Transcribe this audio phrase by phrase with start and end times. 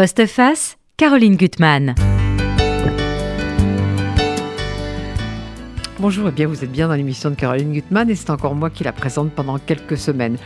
[0.00, 1.94] Postface, Caroline Gutmann.
[5.98, 8.54] Bonjour, et eh bien vous êtes bien dans l'émission de Caroline Gutmann et c'est encore
[8.54, 10.38] moi qui la présente pendant quelques semaines.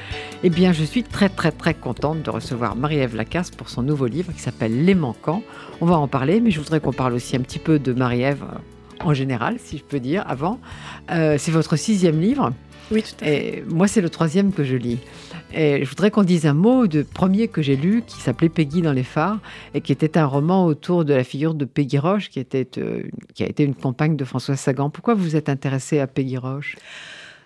[0.42, 4.06] Eh bien je suis très très très contente de recevoir Marie-Ève Lacasse pour son nouveau
[4.06, 5.44] livre qui s'appelle Les Manquants.
[5.80, 8.42] On va en parler, mais je voudrais qu'on parle aussi un petit peu de Marie-Ève
[8.42, 10.58] euh, en général, si je peux dire, avant.
[11.12, 12.52] Euh, c'est votre sixième livre.
[12.90, 13.58] Oui, tout à fait.
[13.58, 14.98] Et moi, c'est le troisième que je lis.
[15.54, 18.92] Je voudrais qu'on dise un mot de premier que j'ai lu, qui s'appelait Peggy dans
[18.92, 19.38] les phares,
[19.74, 23.02] et qui était un roman autour de la figure de Peggy Roche, qui, était, euh,
[23.34, 24.90] qui a été une compagne de François Sagan.
[24.90, 26.76] Pourquoi vous êtes intéressé à Peggy Roche?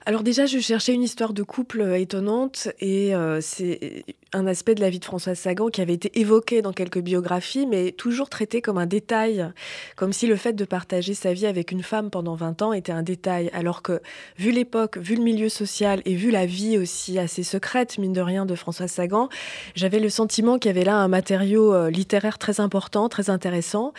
[0.08, 4.74] Alors déjà, je cherchais une histoire de couple euh, étonnante et euh, c'est un aspect
[4.74, 8.30] de la vie de Françoise Sagan qui avait été évoqué dans quelques biographies, mais toujours
[8.30, 9.50] traité comme un détail,
[9.96, 12.92] comme si le fait de partager sa vie avec une femme pendant 20 ans était
[12.92, 14.00] un détail, alors que
[14.38, 18.22] vu l'époque, vu le milieu social et vu la vie aussi assez secrète, mine de
[18.22, 19.28] rien, de Françoise Sagan,
[19.74, 23.92] j'avais le sentiment qu'il y avait là un matériau euh, littéraire très important, très intéressant.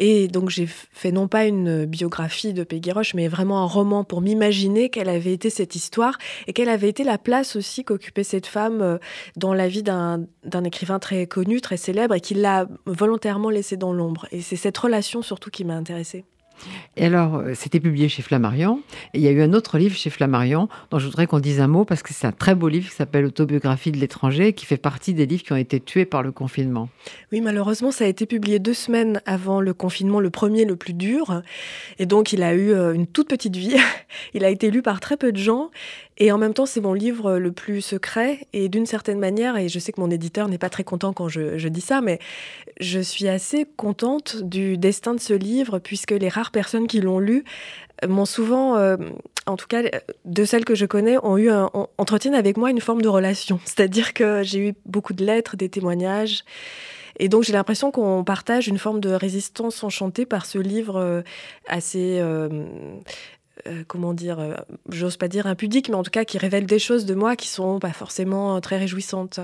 [0.00, 4.20] Et donc j'ai fait non pas une biographie de Peggy mais vraiment un roman pour
[4.20, 8.46] m'imaginer quelle avait été cette histoire et quelle avait été la place aussi qu'occupait cette
[8.46, 8.98] femme euh,
[9.36, 10.26] dans la vie d'un
[10.64, 14.26] écrivain très connu, très célèbre et qui l'a volontairement laissé dans l'ombre.
[14.32, 16.24] Et c'est cette relation surtout qui m'a intéressée.
[16.96, 18.80] Et alors, euh, c'était publié chez Flammarion.
[19.14, 21.60] Et il y a eu un autre livre chez Flammarion dont je voudrais qu'on dise
[21.60, 24.66] un mot parce que c'est un très beau livre qui s'appelle Autobiographie de l'étranger, qui
[24.66, 26.88] fait partie des livres qui ont été tués par le confinement.
[27.32, 30.94] Oui, malheureusement, ça a été publié deux semaines avant le confinement, le premier, le plus
[30.94, 31.42] dur.
[31.98, 33.76] Et donc, il a eu euh, une toute petite vie.
[34.34, 35.70] Il a été lu par très peu de gens.
[36.22, 38.46] Et en même temps, c'est mon livre le plus secret.
[38.52, 41.26] Et d'une certaine manière, et je sais que mon éditeur n'est pas très content quand
[41.26, 42.20] je, dis ça, mais
[42.78, 47.18] je suis assez contente du destin de ce livre, puisque les rares personnes qui l'ont
[47.18, 47.42] lu
[48.08, 48.96] m'ont souvent, euh,
[49.46, 49.82] en tout cas
[50.24, 51.50] de celles que je connais, ont eu
[51.98, 53.58] entretiennent avec moi une forme de relation.
[53.64, 56.44] C'est-à-dire que j'ai eu beaucoup de lettres, des témoignages.
[57.18, 61.22] Et donc j'ai l'impression qu'on partage une forme de résistance enchantée par ce livre euh,
[61.66, 62.64] assez euh,
[63.66, 64.54] euh, comment dire, euh,
[64.88, 67.48] j'ose pas dire impudique, mais en tout cas qui révèle des choses de moi qui
[67.48, 69.40] sont pas forcément très réjouissantes.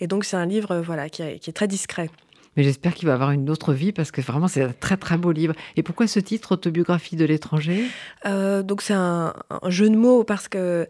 [0.00, 2.08] Et donc c'est un livre euh, voilà, qui, est très discret.
[2.56, 5.18] Mais j'espère qu'il va avoir une autre vie parce que vraiment c'est un très très
[5.18, 5.54] beau livre.
[5.76, 7.84] Et pourquoi ce titre, Autobiographie de l'étranger?
[8.24, 9.34] Donc c'est un,
[9.68, 10.88] jeu de mots parce que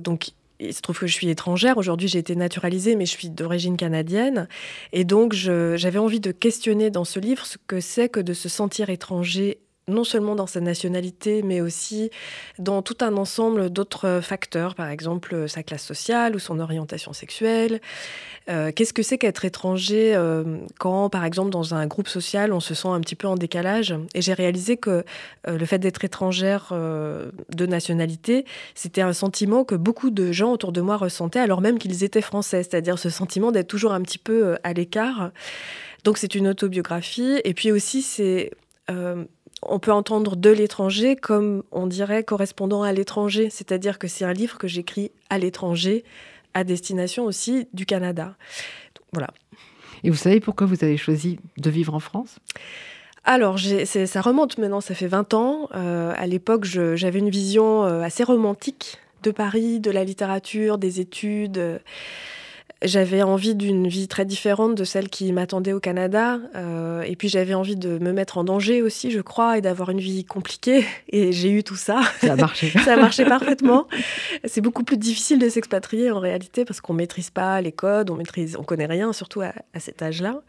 [0.00, 1.76] donc il se trouve que je suis étrangère.
[1.76, 4.48] Aujourd'hui, j'ai été naturalisée, mais je suis d'origine canadienne.
[4.92, 8.48] Et donc, j'avais envie de questionner dans ce livre ce que c'est que de se
[8.48, 9.58] sentir étranger
[9.88, 12.10] non seulement dans sa nationalité, mais aussi
[12.58, 17.80] dans tout un ensemble d'autres facteurs, par exemple sa classe sociale ou son orientation sexuelle.
[18.50, 22.60] Euh, qu'est-ce que c'est qu'être étranger euh, quand, par exemple, dans un groupe social, on
[22.60, 23.94] se sent un petit peu en décalage?
[24.14, 25.04] Et j'ai réalisé que
[25.48, 28.44] euh, le fait d'être étrangère de nationalité,
[28.74, 32.20] c'était un sentiment que beaucoup de gens autour de moi ressentaient, alors même qu'ils étaient
[32.20, 35.30] français, c'est-à-dire ce sentiment d'être toujours un petit peu à l'écart.
[36.04, 38.50] Donc c'est une autobiographie, et puis aussi c'est
[39.68, 44.32] on peut entendre de l'étranger comme on dirait correspondant à l'étranger, c'est-à-dire que c'est un
[44.32, 46.04] livre que j'écris à l'étranger,
[46.54, 48.36] à destination aussi du Canada.
[49.12, 49.28] voilà.
[50.02, 52.38] Et vous savez pourquoi vous avez choisi de vivre en France?
[53.24, 55.68] Alors, ça remonte maintenant, ça fait 20 ans.
[55.74, 61.00] Euh, à l'époque, j'avais une vision euh, assez romantique de Paris, de la littérature, des
[61.00, 61.80] études.
[62.84, 66.38] J'avais envie d'une vie très différente de celle qui m'attendait au Canada.
[66.54, 69.88] Euh, et puis j'avais envie de me mettre en danger aussi, je crois, et d'avoir
[69.88, 70.84] une vie compliquée.
[71.08, 72.02] Et j'ai eu tout ça.
[72.20, 72.68] Ça a marché.
[72.84, 73.88] ça a marché parfaitement.
[74.44, 78.16] C'est beaucoup plus difficile de s'expatrier en réalité parce qu'on maîtrise pas les codes, on
[78.16, 80.42] maîtrise, on connaît rien, surtout à, cet âge-là.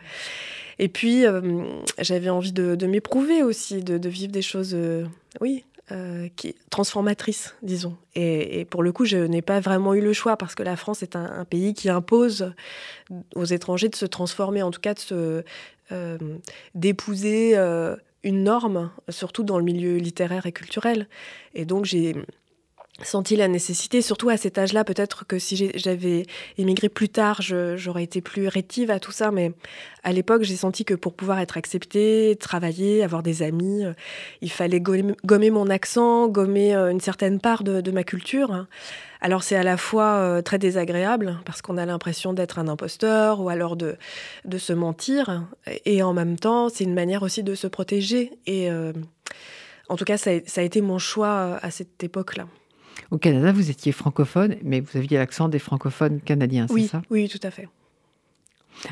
[0.78, 1.63] Et puis euh,
[2.00, 5.06] j'avais envie de, m'éprouver aussi, de, vivre des choses, euh,
[5.40, 7.96] oui, euh, qui transformatrice, disons.
[8.16, 11.03] Et, pour le coup, je n'ai pas vraiment eu le choix parce que la France
[11.03, 12.53] est un, pays qui impose
[13.35, 15.44] aux étrangers de se transformer, en tout cas de se
[15.91, 16.18] euh,
[16.74, 21.07] d'épouser euh, une norme, surtout dans le milieu littéraire et culturel.
[21.53, 22.16] Et donc j'ai
[23.03, 26.25] senti la nécessité, surtout à cet âge-là, peut-être que si j'avais
[26.57, 29.51] émigré plus tard, j'aurais été plus rétive à tout ça, mais
[30.03, 33.94] à l'époque, j'ai senti que pour pouvoir être acceptée, travailler, avoir des amis, euh,
[34.42, 38.65] il fallait gommer, mon accent, gommer euh, une certaine part de, ma culture.
[39.21, 43.41] Alors c'est à la fois euh, très désagréable, parce qu'on a l'impression d'être un imposteur,
[43.41, 43.98] ou alors de
[44.57, 45.45] se mentir,
[45.86, 48.69] et en même temps, c'est une manière aussi de se protéger, et
[49.89, 52.48] en tout cas, ça a été mon choix à cette époque-là.
[53.12, 57.02] Au Canada, vous étiez francophone, mais vous aviez l'accent des francophones canadiens, c'est ça?
[57.10, 57.68] Oui, tout à fait.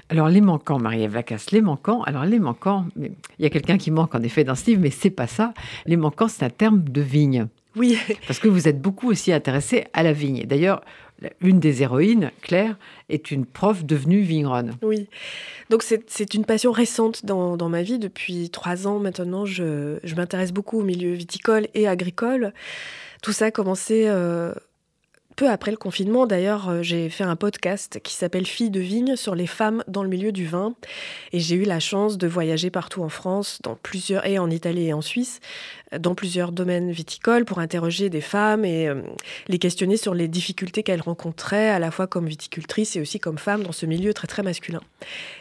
[0.09, 3.91] Alors, les manquants, Marie-Ève Lacasse, les manquants, alors les manquants, il y a quelqu'un qui
[3.91, 5.53] manque en effet dans ce livre, mais c'est pas ça.
[5.85, 7.47] Les manquants, c'est un terme de vigne.
[7.75, 7.97] Oui.
[8.27, 10.45] Parce que vous êtes beaucoup aussi intéressé à la vigne.
[10.45, 10.81] D'ailleurs,
[11.41, 12.77] une des héroïnes, Claire,
[13.09, 14.75] est une prof devenue vigneronne.
[14.81, 15.07] Oui,
[15.69, 17.99] donc c'est une passion récente dans, dans, ma vie.
[17.99, 22.53] Depuis trois ans maintenant, je, je m'intéresse beaucoup au milieu viticole et agricole.
[23.23, 24.53] Tout ça a commencé euh,
[25.35, 29.15] peu après le confinement, d'ailleurs, euh, j'ai fait un podcast qui s'appelle Filles de vigne
[29.15, 30.73] sur les femmes dans le milieu du vin.
[31.31, 34.87] Et j'ai eu la chance de voyager partout en France, dans plusieurs, et en Italie
[34.87, 35.39] et en Suisse,
[35.99, 39.01] dans plusieurs domaines viticoles pour interroger des femmes et euh,
[39.47, 43.37] les questionner sur les difficultés qu'elles rencontraient à la fois comme viticultrices et aussi comme
[43.37, 44.81] femmes dans ce milieu très très masculin.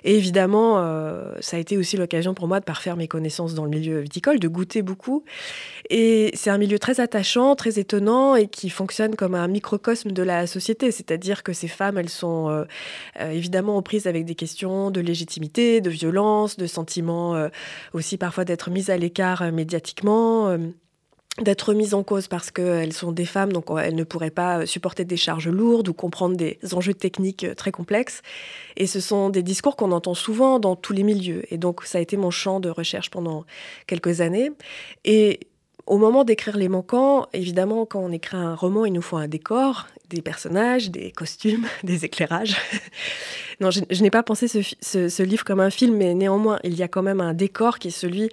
[0.04, 3.64] Et évidemment, euh, ça a été aussi l'occasion pour moi de parfaire mes connaissances dans
[3.64, 5.24] le milieu viticole, de goûter beaucoup.
[5.90, 9.48] Et c'est un milieu très attachant, très étonnant et qui fonctionne comme un
[9.82, 10.90] microcosme de la société.
[10.90, 12.64] C'est-à-dire que ces femmes, elles sont euh,
[13.30, 17.48] évidemment aux prises avec des questions de légitimité, de violence, de sentiments
[17.92, 20.58] aussi parfois d'être mises à l'écart médiatiquement euh,
[21.40, 25.06] d'être mises en cause parce qu'elles sont des femmes, donc elles ne pourraient pas supporter
[25.06, 28.20] des charges lourdes ou comprendre des enjeux techniques euh, très complexes.
[28.76, 31.42] Et ce sont des discours qu'on entend souvent dans tous les milieux.
[31.50, 33.44] Et donc ça a été mon champ de recherche pendant
[33.86, 34.50] quelques années.
[35.04, 35.40] Et
[35.86, 39.28] au moment d'écrire Les Manquants, évidemment, quand on écrit un roman, il nous faut un
[39.28, 42.56] décor, des personnages, des costumes, des éclairages.
[43.60, 46.88] non, je, n'ai pas pensé ce, livre comme un film, mais néanmoins, il y a
[46.88, 48.30] quand même un décor qui est celui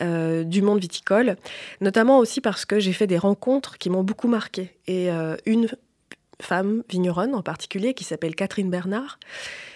[0.00, 1.36] euh, du monde viticole,
[1.80, 4.72] notamment aussi parce que j'ai fait des rencontres qui m'ont beaucoup marqué.
[4.86, 5.68] Et euh, une
[6.40, 9.18] femme vigneronne en particulier, qui s'appelle Catherine Bernard,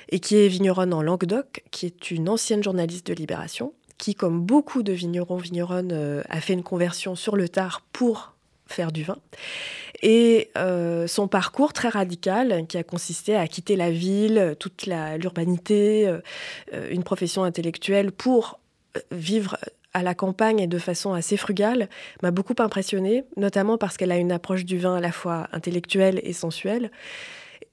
[0.08, 4.41] et qui est vigneronne en Languedoc, qui est une ancienne journaliste de Libération, qui, comme
[4.41, 8.35] beaucoup de vignerons, vigneronnes, euh, a fait une conversion sur le tard pour
[8.67, 9.19] faire du vin.
[10.03, 10.50] Et
[11.06, 16.12] son parcours très radical, qui a consisté à quitter la ville, toute l'urbanité,
[16.91, 18.59] une profession intellectuelle pour
[19.12, 19.59] vivre
[19.94, 21.89] à la campagne et de façon assez frugale
[22.23, 26.21] m'a beaucoup impressionnée, notamment parce qu'elle a une approche du vin à la fois intellectuelle
[26.23, 26.91] et sensuelle.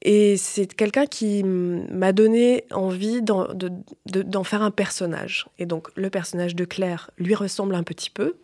[0.02, 5.48] Et c'est quelqu'un qui m'a donné envie d'en faire un personnage.
[5.58, 8.36] Et donc le personnage de Claire lui ressemble un petit peu,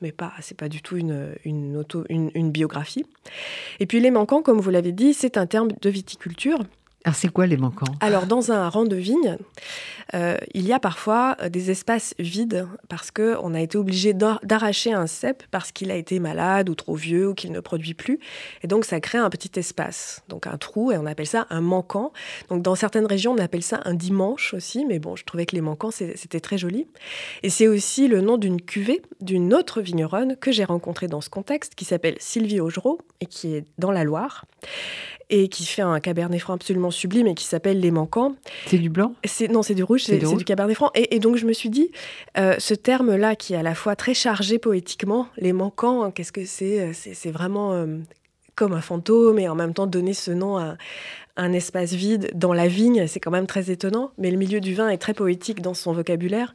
[0.00, 3.04] mais pas, c'est pas du tout une, biographie.
[3.80, 6.60] Et puis les manquants, comme vous l'avez dit, c'est un terme de viticulture.
[7.04, 7.92] Alors c'est quoi les manquants?
[8.00, 9.36] Alors dans un rang de vigne,
[10.14, 14.92] euh, il y a parfois euh, des espaces vides parce qu'on a été obligé d'arracher
[14.92, 18.20] un cep parce qu'il a été malade ou trop vieux ou qu'il ne produit plus.
[18.62, 21.60] Et donc ça crée un petit espace, donc un trou, et on appelle ça un
[21.60, 22.12] manquant.
[22.50, 25.56] Donc dans certaines régions, on appelle ça un dimanche aussi, mais bon, je trouvais que
[25.56, 26.86] les manquants, c'était très joli.
[27.42, 31.30] Et c'est aussi le nom d'une cuvée d'une autre vigneronne que j'ai rencontrée dans ce
[31.30, 34.44] contexte, qui s'appelle Sylvie Augereau et qui est dans la Loire
[35.32, 38.36] et qui fait un cabernet franc absolument sublime et qui s'appelle Les Manquants.
[38.66, 39.14] C'est du blanc?
[39.50, 40.90] Non, c'est du rouge, c'est du, cabernet franc.
[40.94, 41.90] Et, donc je me suis dit,
[42.38, 46.44] euh, ce terme-là qui est à la fois très chargé poétiquement, Les Manquants, qu'est-ce que
[46.44, 47.98] c'est euh, C'est vraiment euh,
[48.54, 50.76] comme un fantôme et en même temps donner ce nom à
[51.36, 54.74] un espace vide dans la vigne, c'est quand même très étonnant, mais le milieu du
[54.74, 56.54] vin est très poétique dans son vocabulaire.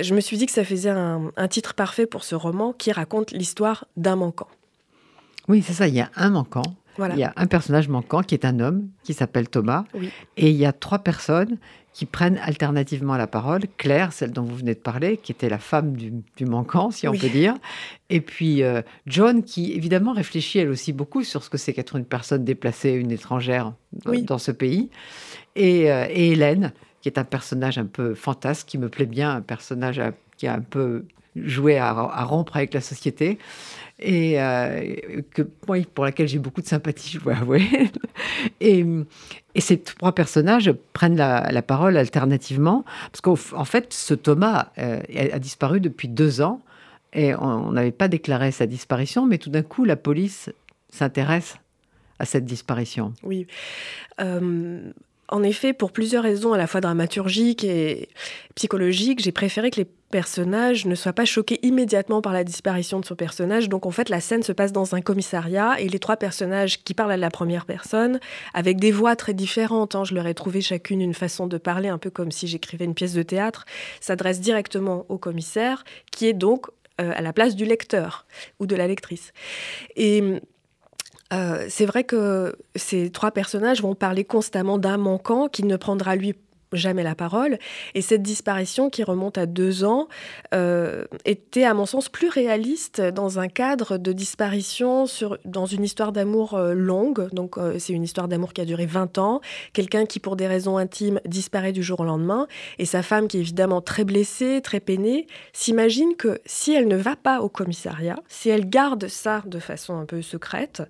[0.00, 2.92] je me suis dit que ça faisait un, un titre parfait pour ce roman qui
[2.92, 4.46] raconte l'histoire d'un manquant.
[5.48, 6.62] Oui, c'est ça, il y a un manquant
[6.98, 9.84] il y a un personnage manquant qui est un homme qui s'appelle Thomas.
[10.36, 11.58] Et il y a trois personnes
[11.92, 13.62] qui prennent alternativement la parole.
[13.78, 17.12] Claire, celle dont vous venez de parler, qui était la femme du, manquant, si on
[17.12, 17.54] peut dire.
[18.10, 21.96] Et puis euh, John, qui évidemment réfléchit elle aussi beaucoup sur ce que c'est qu'être
[21.96, 23.72] une personne déplacée, une étrangère
[24.04, 24.90] dans, ce pays.
[25.54, 29.34] Et, euh, et, Hélène, qui est un personnage un peu fantasque, qui me plaît bien,
[29.34, 31.06] un personnage euh, qui a un peu
[31.44, 31.92] joué à,
[32.24, 33.38] rompre avec la société
[33.98, 34.94] et euh,
[35.32, 37.66] que, pour laquelle j'ai beaucoup de sympathie, je dois avouer.
[38.60, 38.84] et,
[39.54, 45.00] et, ces trois personnages prennent la, parole alternativement, parce qu'en fait, ce Thomas euh,
[45.32, 46.60] a disparu depuis deux ans,
[47.14, 50.50] et on n'avait pas déclaré sa disparition, mais tout d'un coup, la police
[50.90, 51.56] s'intéresse
[52.18, 53.14] à cette disparition.
[53.22, 53.46] Oui.
[54.20, 54.92] Euh,
[55.28, 58.08] en effet, pour plusieurs raisons à la fois dramaturgiques et
[58.54, 63.04] psychologiques, j'ai préféré que les personnages ne soient pas choqués immédiatement par la disparition de
[63.04, 63.68] son personnage.
[63.68, 66.94] Donc en fait, la scène se passe dans un commissariat et les trois personnages qui
[66.94, 68.20] parlent à la première personne,
[68.54, 71.88] avec des voix très différentes, hein, je leur ai trouvé chacune une façon de parler,
[71.88, 73.64] un peu comme si j'écrivais une pièce de théâtre,
[74.00, 76.68] s'adressent directement au commissaire, qui est donc
[77.00, 78.26] euh, à la place du lecteur
[78.60, 79.32] ou de la lectrice.
[79.96, 80.40] Et
[81.32, 86.14] euh, c'est vrai que ces trois personnages vont parler constamment d'un manquant qui ne prendra
[86.14, 86.34] lui
[86.76, 87.58] jamais la parole.
[87.94, 90.08] Et cette disparition, qui remonte à deux ans,
[90.54, 95.84] euh, était, à mon sens, plus réaliste dans un cadre de disparition sur, dans une
[95.84, 97.28] histoire d'amour euh, longue.
[97.32, 99.40] Donc, euh, c'est une histoire d'amour qui a duré 20 ans.
[99.72, 102.46] Quelqu'un qui, pour des raisons intimes, disparaît du jour au lendemain.
[102.78, 106.96] Et sa femme, qui est évidemment très blessée, très peinée, s'imagine que si elle ne
[106.96, 110.82] va pas au commissariat, si elle garde ça de façon un peu secrète,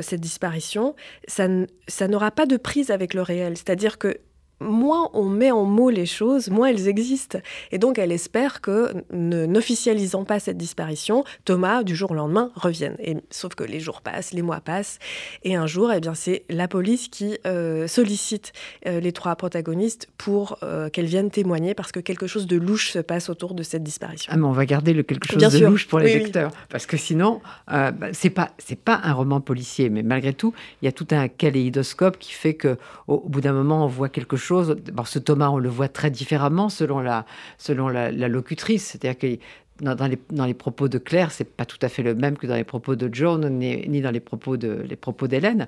[0.00, 0.94] cette disparition,
[1.26, 1.46] ça,
[1.88, 3.56] ça n'aura pas de prise avec le réel.
[3.56, 4.18] C'est-à-dire que
[4.62, 7.38] moins on met en mots les choses, moins elles existent.
[7.70, 12.96] Et donc elle espère que, n'officialisant pas cette disparition, Thomas, du jour au lendemain, revienne.
[13.00, 14.98] Et, sauf que les jours passent, les mois passent,
[15.44, 18.52] et un jour, eh bien, c'est la police qui euh, sollicite
[18.86, 22.90] euh, les trois protagonistes pour euh, qu'elles viennent témoigner, parce que quelque chose de louche
[22.90, 24.32] se passe autour de cette disparition.
[24.32, 26.96] Ah, mais on va garder le quelque chose de louche pour les lecteurs, parce que
[26.96, 30.92] sinon, bah, c'est pas c'est pas un roman policier, mais malgré tout, il y a
[30.92, 32.76] tout un kaléidoscope qui fait que
[33.08, 36.68] au bout d'un moment, on voit quelque chose ce Thomas, on le voit très différemment
[36.68, 37.26] selon la,
[37.58, 38.84] selon la, locutrice.
[38.84, 39.38] C'est-à-dire que
[39.80, 42.46] dans, les, dans, les, propos de Claire, c'est pas tout à fait le même que
[42.46, 45.66] dans les propos de John, ni, dans les propos de les propos d'Hélène.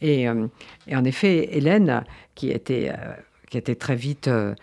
[0.00, 0.46] Et, euh,
[0.86, 2.04] et, en effet, Hélène,
[2.34, 3.12] qui était, euh,
[3.48, 4.54] qui était très vite euh,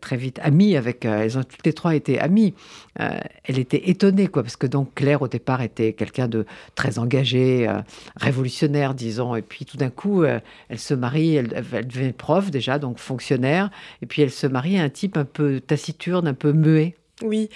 [0.00, 1.04] très vite amie avec.
[1.04, 2.54] Euh, elles ont toutes les trois été amies.
[3.00, 6.98] Euh, elle était étonnée, quoi, parce que donc Claire au départ était quelqu'un de très
[6.98, 7.68] engagé,
[8.16, 12.78] révolutionnaire, disons, et puis tout d'un coup, elle se marie, elle, elle, devient prof déjà,
[12.78, 13.70] donc fonctionnaire,
[14.02, 16.94] et puis elle se marie à un type un peu taciturne, un peu muet.
[17.22, 17.48] Oui,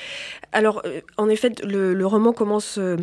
[0.52, 2.96] alors euh, en effet, le, roman commence euh,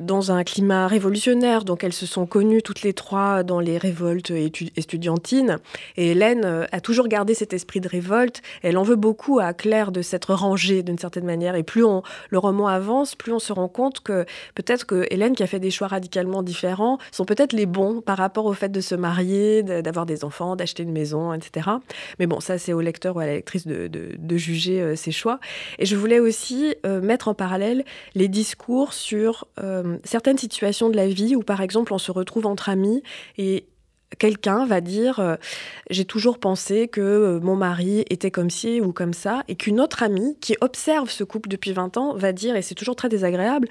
[0.00, 4.32] dans un climat révolutionnaire, donc elles se sont connues toutes les trois dans les révoltes
[4.76, 5.58] estudiantines,
[5.96, 9.54] et Hélène euh, a toujours gardé cet esprit de révolte, elle en veut beaucoup à
[9.54, 13.38] Claire de s'être rangée d'une certaine manière, et plus on, le roman avance, plus on
[13.38, 14.26] se rend compte que
[14.56, 18.18] peut-être que Hélène, qui a fait des choix radicalement différents, sont peut-être les bons par
[18.18, 21.70] rapport au fait de se marier, d'avoir des enfants, d'acheter une maison, etc.
[22.18, 25.38] Mais bon, ça c'est au lecteur ou à la lectrice de, de juger ses choix.
[25.78, 30.96] Et je voulais aussi euh, mettre en parallèle les discours sur euh, certaines situations de
[30.96, 33.02] la vie où, par exemple, on se retrouve entre amis
[33.38, 33.66] et
[34.18, 35.36] quelqu'un va dire euh,
[35.88, 40.02] j'ai toujours pensé que mon mari était comme ci ou comme ça et qu'une autre
[40.02, 43.68] amie qui observe ce couple depuis 20 ans va dire et c'est toujours très désagréable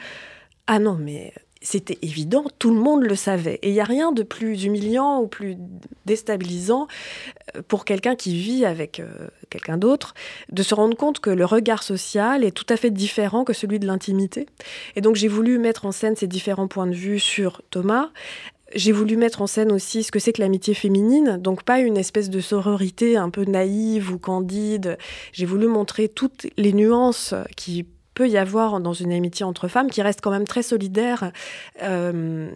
[0.67, 3.59] ah non mais c'était évident, tout le monde le savait.
[3.61, 5.57] Et il n'y a rien de plus humiliant ou plus
[6.05, 6.87] déstabilisant
[7.55, 10.13] euh, pour quelqu'un qui vit avec euh, quelqu'un d'autre,
[10.51, 13.79] de se rendre compte que le regard social est tout à fait différent que celui
[13.79, 14.45] de l'intimité.
[14.95, 18.09] Et donc j'ai voulu mettre en scène ces différents points de vue sur Thomas.
[18.75, 21.97] J'ai voulu mettre en scène aussi ce que c'est que l'amitié féminine, donc pas une
[21.97, 24.97] espèce de sororité un peu naïve ou candide.
[25.33, 27.87] J'ai voulu montrer toutes les nuances qui
[28.19, 31.31] peut y avoir dans une amitié entre femmes qui reste quand même très solidaire.
[31.81, 32.51] Euh,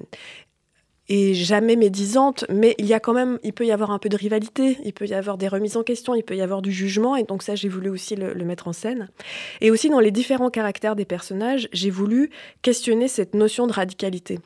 [1.08, 4.10] et jamais médisante, mais il y a quand même, il peut y avoir un peu
[4.10, 6.72] de rivalité, il peut y avoir des remises en question, il peut y avoir du
[6.74, 9.10] jugement, et donc ça, j'ai voulu aussi le, mettre en scène.
[9.62, 12.29] Et aussi dans les différents caractères des personnages, j'ai voulu
[12.62, 14.39] questionner cette notion de radicalité.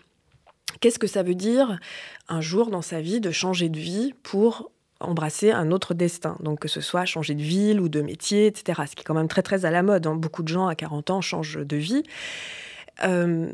[0.82, 1.80] Qu'est-ce que ça veut dire
[2.28, 6.38] un jour dans sa vie de changer de vie pour embrasser un autre destin.
[6.40, 8.82] Donc que ce soit changer de ville ou de métier, etc.
[8.90, 10.08] Ce qui est quand même très très à la mode.
[10.08, 10.16] Hein.
[10.16, 12.04] Beaucoup de gens à 40 ans changent de vie.
[13.04, 13.50] Euh,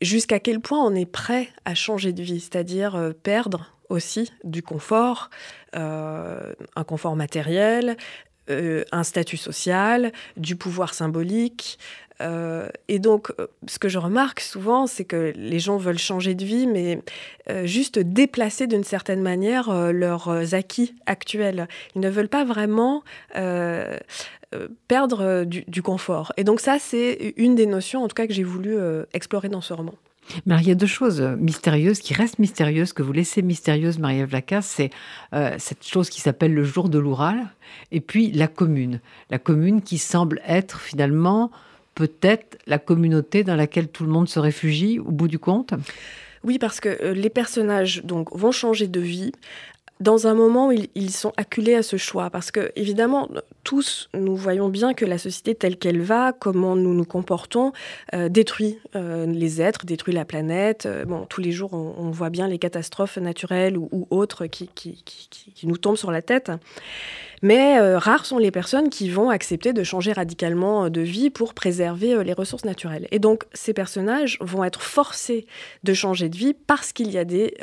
[0.00, 4.62] jusqu'à quel point on est prêt à changer de vie, c'est-à-dire euh, perdre aussi du
[4.62, 5.30] confort,
[5.76, 7.96] euh, un confort matériel,
[8.48, 11.80] un statut social, du pouvoir symbolique,
[12.20, 16.34] euh, et donc, euh, ce que je remarque souvent, c'est que les gens veulent changer
[16.34, 17.02] de vie, mais
[17.50, 21.68] euh, juste déplacer d'une certaine manière leurs acquis actuels.
[21.94, 23.02] Ils ne veulent pas vraiment
[24.88, 26.32] perdre du, du, confort.
[26.36, 28.76] Et donc ça, c'est une des notions, en tout cas, que j'ai voulu
[29.12, 29.94] explorer dans ce roman.
[30.44, 34.32] Mais il y a deux choses mystérieuses qui restent mystérieuses, que vous laissez mystérieuses, Marie-Ève
[34.32, 34.90] Lacasse, c'est
[35.58, 37.48] cette chose qui s'appelle le jour de l'Oural,
[37.92, 39.00] et puis la commune.
[39.30, 41.50] La commune qui semble être finalement
[41.96, 45.74] peut-être la communauté dans laquelle tout le monde se réfugie au bout du compte?
[46.44, 49.32] Oui, parce que euh, les personnages donc vont changer de vie
[49.98, 52.28] dans un moment où ils, sont acculés à ce choix.
[52.28, 53.30] Parce que, évidemment,
[53.64, 57.72] tous, nous voyons bien que la société telle qu'elle va, comment nous nous comportons,
[58.12, 60.86] euh, détruit euh, les êtres, détruit la planète.
[61.06, 64.68] Bon, tous les jours, on, voit bien les catastrophes naturelles ou, autres qui,
[65.62, 66.52] nous tombent sur la tête.
[67.42, 72.22] Mais rares sont les personnes qui vont accepter de changer radicalement de vie pour préserver
[72.24, 73.08] les ressources naturelles.
[73.10, 75.46] Et donc, ces personnages vont être forcés
[75.84, 77.54] de changer de vie parce qu'il y a des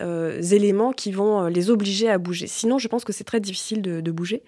[0.51, 2.47] éléments qui vont les obliger à bouger.
[2.47, 4.43] Sinon, je pense que c'est très difficile de, bouger.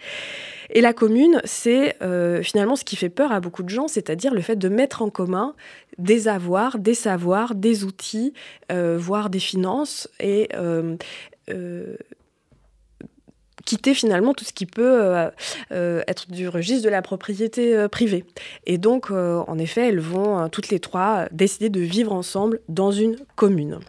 [0.69, 4.33] Et la commune, c'est euh, finalement ce qui fait peur à beaucoup de gens, c'est-à-dire
[4.33, 5.55] le fait de mettre en commun
[5.97, 8.33] des avoirs, des savoirs, des outils,
[8.71, 10.95] euh, voire des finances, et euh,
[13.65, 15.29] quitter finalement tout ce qui peut euh,
[15.71, 18.23] euh, être du registre de la propriété euh, privée.
[18.65, 23.17] Et donc, en effet, elles vont toutes les trois décider de vivre ensemble dans une
[23.35, 23.79] commune.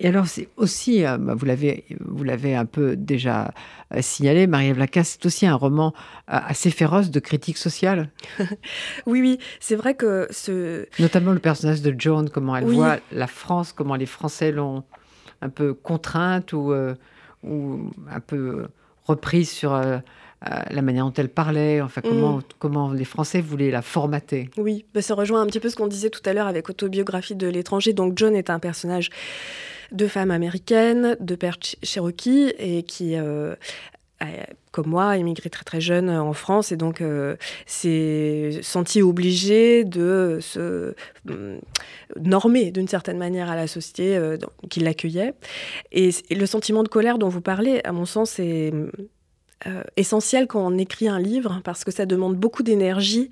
[0.00, 3.52] Et alors, c'est aussi, bah, vous l'avez, vous l'avez un peu déjà
[4.00, 5.92] signalé, Marie-Ève Lacasse, c'est aussi un roman
[6.26, 8.10] assez féroce de critique sociale.
[9.06, 10.86] oui, oui, c'est vrai que ce...
[10.98, 14.84] Notamment le personnage de Joan, comment elle voit la France, comment les Français l'ont
[15.40, 16.72] un peu contrainte ou
[17.42, 18.66] ou un peu
[19.04, 19.98] reprise sur euh,
[20.50, 22.08] euh, la manière dont elle parlait, enfin mm.
[22.08, 24.50] comment, comment les Français voulaient la formater.
[24.56, 27.34] Oui, bah, ça rejoint un petit peu ce qu'on disait tout à l'heure avec Autobiographie
[27.34, 27.92] de l'étranger.
[27.92, 29.10] Donc John est un personnage
[29.92, 33.54] de femme américaine, de père cherokee, et qui euh,
[34.72, 37.36] comme moi, immigré très très jeune en France et donc euh,
[37.66, 40.94] s'est senti obligé de se
[41.26, 41.58] mm,
[42.20, 44.38] normer d'une certaine manière à la société euh,
[44.70, 45.34] qui l'accueillait.
[45.92, 48.72] Et, et, le sentiment de colère dont vous parlez, à mon sens, est
[49.66, 53.30] euh, essentiel quand on écrit un livre parce que ça demande beaucoup d'énergie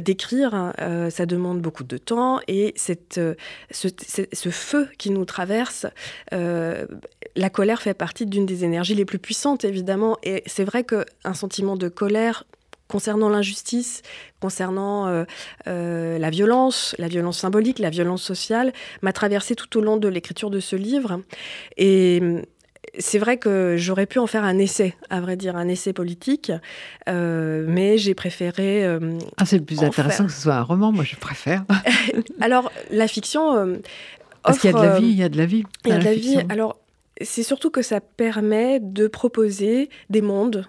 [0.00, 0.72] d'écrire, hein.
[0.80, 3.34] euh, ça demande beaucoup de temps et cette, euh,
[3.70, 5.86] ce, feu qui nous traverse,
[6.30, 11.34] la colère fait partie d'une des énergies les plus puissantes évidemment et c'est vrai qu'un
[11.34, 12.44] sentiment de colère
[12.86, 14.02] concernant l'injustice,
[14.40, 15.24] concernant
[15.66, 20.50] la violence, la violence symbolique, la violence sociale, m'a traversé tout au long de l'écriture
[20.50, 21.20] de ce livre.
[21.76, 22.20] Et
[22.98, 26.52] c'est vrai que j'aurais pu en faire un essai, à vrai dire, un essai politique,
[27.08, 28.84] euh, mais j'ai préféré.
[28.84, 31.64] Euh, ah, c'est le plus intéressant que ce soit un roman, moi je préfère.
[32.40, 33.54] Alors, la fiction.
[33.56, 33.76] Euh,
[34.42, 35.64] Parce qu'il y a de la vie, il y a de la vie.
[35.84, 36.38] Il y a de la, vie.
[36.48, 36.78] Alors,
[37.20, 40.66] c'est surtout que ça permet de proposer des mondes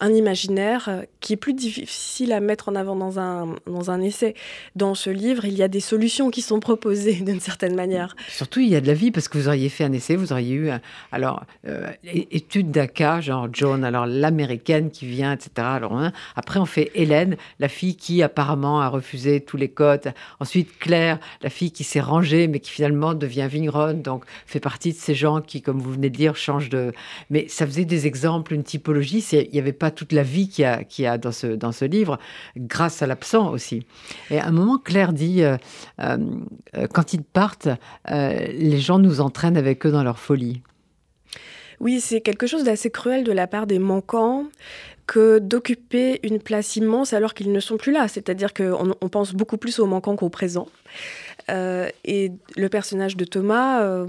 [0.00, 4.00] un imaginaire euh, qui est plus difficile à mettre en avant dans un, dans un
[4.00, 4.34] essai.
[4.76, 8.16] Dans ce livre, il y a des solutions qui sont proposées d'une certaine manière.
[8.28, 10.32] Surtout, il y a de la vie parce que vous auriez fait un essai, vous
[10.32, 10.70] auriez eu,
[11.12, 15.50] alors, euh, étude d'ACA, genre John, alors l'américaine qui vient, etc.
[15.58, 20.12] Alors, hein, après, on fait Hélène, la fille qui apparemment a refusé tous les codes.
[20.40, 24.92] Ensuite, Claire, la fille qui s'est rangée, mais qui finalement devient vigneronne, donc fait partie
[24.92, 26.92] de ces gens qui, comme vous venez de dire, changent de.
[27.30, 29.24] Mais ça faisait des exemples, une typologie.
[29.32, 31.84] Il n'y avait pas toute la vie qu'il y a, a dans, ce, dans ce
[31.84, 32.18] livre,
[32.56, 33.86] grâce à l'absent aussi.
[34.30, 35.56] Et à un moment, Claire dit, euh,
[36.00, 36.18] euh,
[36.92, 37.68] quand ils partent,
[38.10, 40.62] euh, les gens nous entraînent avec eux dans leur folie.
[41.80, 44.46] Oui, c'est quelque chose d'assez cruel de la part des manquants
[45.06, 48.08] que d'occuper une place immense alors qu'ils ne sont plus là.
[48.08, 50.66] C'est-à-dire qu'on on pense beaucoup plus aux manquants qu'au présent.
[51.50, 54.06] et le personnage de Thomas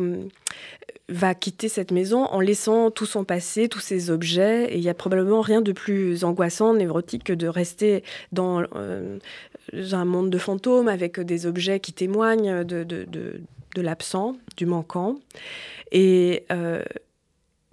[1.07, 4.73] va quitter cette maison en laissant tout son passé, tous ses objets.
[4.73, 9.19] Et il y a probablement rien de plus angoissant, névrotique que de rester dans euh,
[9.73, 15.15] un monde de fantômes avec des objets qui témoignent de, de, de, l'absent, du manquant.
[15.91, 16.83] Et euh,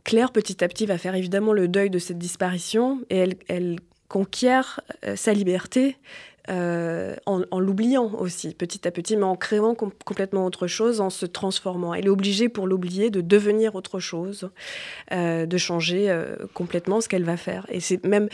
[0.05, 3.79] Claire, petit à petit, va faire évidemment le deuil de cette disparition et elle, elle
[4.09, 5.97] conquiert euh, sa liberté
[6.51, 11.25] euh, en, l'oubliant aussi, petit à petit, mais en créant complètement autre chose, en se
[11.25, 11.95] transformant.
[11.95, 14.51] Elle est obligée, pour l'oublier, de devenir autre chose,
[15.13, 17.65] euh, de changer euh, complètement ce qu'elle va faire.
[17.69, 18.29] Et c'est même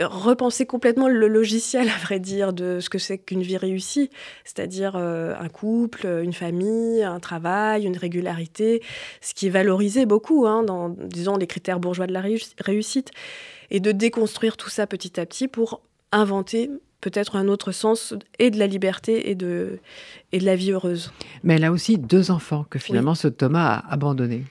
[0.00, 4.08] repenser complètement le logiciel, à vrai dire, de ce que c'est qu'une vie réussie,
[4.44, 8.82] c'est-à-dire un couple, une famille, un travail, une régularité,
[9.20, 12.22] ce qui est valorisé beaucoup hein, dans, disons, les critères bourgeois de la
[12.60, 13.10] réussite,
[13.70, 16.70] et de déconstruire tout ça petit à petit pour inventer
[17.00, 19.78] peut-être un autre sens et de la liberté et de,
[20.32, 21.12] et de la vie heureuse.
[21.42, 24.44] Mais elle a aussi deux enfants que finalement ce Thomas a abandonnés.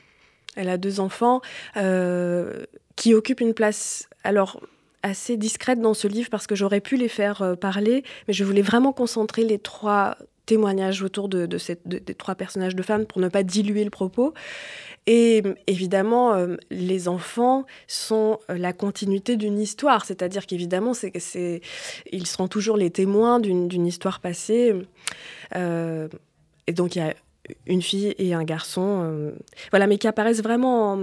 [0.56, 1.42] Elle a deux enfants
[1.78, 4.62] euh, qui occupent une place alors
[5.04, 8.44] assez discrète dans ce livre parce que j'aurais pu les faire euh, parler, mais je
[8.44, 10.18] voulais vraiment concentrer les trois
[10.50, 11.46] témoignages autour de,
[11.86, 14.34] des trois personnages de femmes pour ne pas diluer le propos.
[15.06, 21.62] Et évidemment, euh, les enfants sont euh, la continuité d'une histoire, c'est-à-dire qu'évidemment, c'est,
[22.12, 24.74] ils seront toujours les témoins d'une, histoire passée.
[25.56, 26.08] Euh,
[26.66, 27.14] et donc, il y a
[27.68, 29.32] une fille et un garçon,
[29.72, 31.00] voilà, mais qui apparaissent vraiment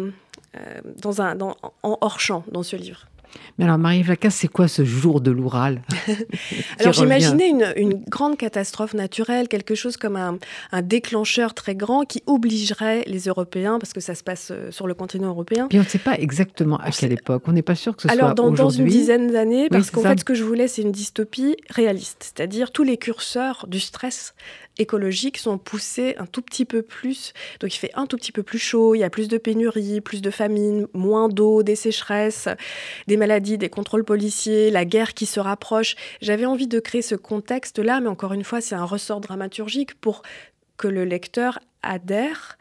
[1.02, 3.06] dans un, en hors champ dans ce livre.
[3.58, 5.82] Mais alors, Marie-Ève c'est quoi ce jour de l'Oural
[6.80, 10.38] Alors, j'imaginais une, grande catastrophe naturelle, quelque chose comme un,
[10.82, 14.94] déclencheur très grand qui obligerait les Européens, parce que ça se passe euh, sur le
[14.94, 15.66] continent européen.
[15.68, 17.42] Puis on ne sait pas exactement à quelle époque.
[17.46, 20.02] On n'est pas sûr que ce alors, soit dans, dans une dizaine d'années, parce qu'en
[20.02, 24.34] fait, ce que je voulais, c'est une dystopie réaliste, c'est-à-dire tous les curseurs du stress
[24.78, 27.32] écologiques sont poussés un tout petit peu plus.
[27.60, 30.00] Donc il fait un tout petit peu plus chaud, il y a plus de pénuries,
[30.00, 32.48] plus de famine, moins d'eau, des sécheresses,
[33.06, 35.96] des maladies, des contrôles policiers, la guerre qui se rapproche.
[36.20, 40.22] J'avais envie de créer ce contexte-là, mais encore une fois, c'est un ressort dramaturgique pour
[40.76, 42.58] que le lecteur adhère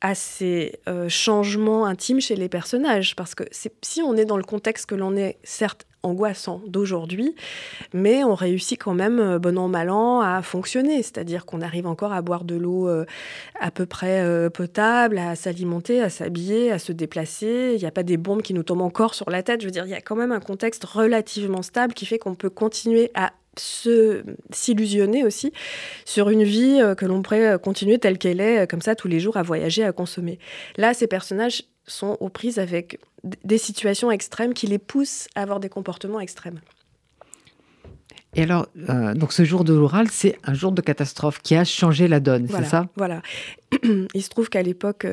[0.00, 3.14] à ces euh, changements intimes chez les personnages.
[3.14, 7.34] Parce que si on est dans le contexte que l'on est, certes angoissant d'aujourd'hui,
[7.92, 11.02] mais on réussit quand même, euh, bon an, mal an, à fonctionner.
[11.02, 13.04] C'est-à-dire qu'on arrive encore à boire de l'eau euh,
[13.60, 17.72] à peu près potable, à s'alimenter, à s'habiller, à se déplacer.
[17.74, 19.60] Il n'y a pas des bombes qui nous tombent encore sur la tête.
[19.60, 22.34] Je veux dire, il y a quand même un contexte relativement stable qui fait qu'on
[22.34, 25.52] peut continuer à s'illusionner aussi
[26.04, 28.94] sur une vie euh, que l'on pourrait euh, continuer telle qu'elle est, euh, comme ça,
[28.94, 30.38] tous les jours, à voyager, à consommer.
[30.76, 33.00] Là, ces personnages sont aux prises avec
[33.44, 36.60] des situations extrêmes qui les poussent à avoir des comportements extrêmes.
[38.34, 38.66] Et alors,
[39.14, 42.48] donc ce jour de l'oral, c'est un jour de catastrophe qui a changé la donne,
[42.48, 42.86] c'est ça?
[42.96, 43.20] Voilà.
[44.14, 45.06] Il se trouve qu'à l'époque,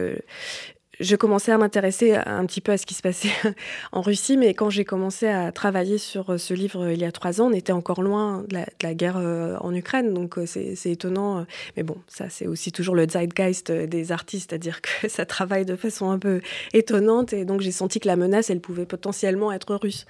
[0.99, 3.31] je commençais à m'intéresser un petit peu à ce qui se passait
[3.91, 7.05] en Russie, mais quand j'ai commencé à travailler sur euh, ce livre euh, il y
[7.05, 10.77] a trois ans, on était encore loin de la, guerre euh, en Ukraine, donc c'est
[10.85, 11.45] étonnant.
[11.77, 15.75] Mais bon, ça c'est aussi toujours le zeitgeist des artistes, c'est-à-dire que ça travaille de
[15.75, 16.41] façon un peu
[16.73, 20.05] étonnante, et donc j'ai senti que la menace, elle pouvait potentiellement être russe.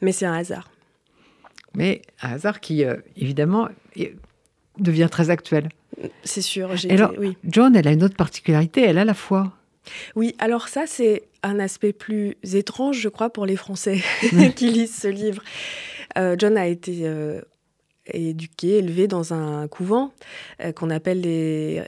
[0.00, 0.70] Mais c'est un hasard.
[1.74, 2.84] Mais un hasard qui,
[3.16, 3.68] évidemment,
[4.78, 5.68] devient très actuel.
[6.24, 6.70] C'est sûr.
[6.90, 7.36] Alors, oui.
[7.44, 9.52] John, elle a une autre particularité, elle a la foi.
[10.14, 14.00] Oui, alors ça, c'est un aspect plus étrange, je crois, pour les Français
[14.56, 15.42] qui lisent ce livre.
[16.18, 17.40] Euh, John a été euh,
[18.06, 20.12] éduqué, élevé dans un couvent
[20.60, 21.82] euh, qu'on appelle les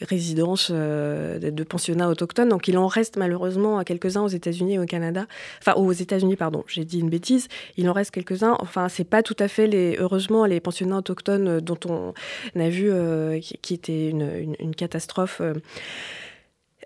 [0.00, 2.48] résidences de, pensionnats autochtones.
[2.48, 5.26] Donc il en reste malheureusement à quelques-uns aux États-Unis et au Canada.
[5.60, 7.48] Enfin, aux États-Unis, pardon, j'ai dit une bêtise.
[7.76, 8.56] Il en reste quelques-uns.
[8.60, 12.14] Enfin, c'est pas tout à fait les, heureusement, les pensionnats autochtones dont on
[12.60, 12.92] a vu
[13.40, 15.40] qui, était une, une catastrophe.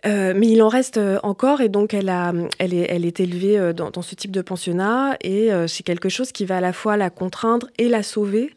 [0.07, 4.15] Euh, mais il en reste euh, encore et donc elle, est, élevée euh, dans, ce
[4.15, 7.89] type de pensionnat et c'est quelque chose qui va à la fois la contraindre et
[7.89, 8.55] la sauver.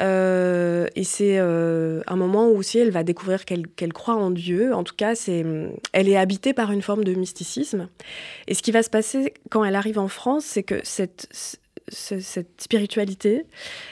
[0.00, 4.74] et c'est un moment où aussi elle va découvrir qu'elle croit en Dieu.
[4.74, 5.14] En tout cas,
[5.92, 7.88] elle est habitée par une forme de mysticisme.
[8.46, 11.28] Et ce qui va se passer quand elle arrive en France, c'est que cette,
[12.58, 13.46] spiritualité,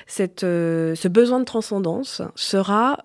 [0.06, 2.98] ce besoin de transcendance sera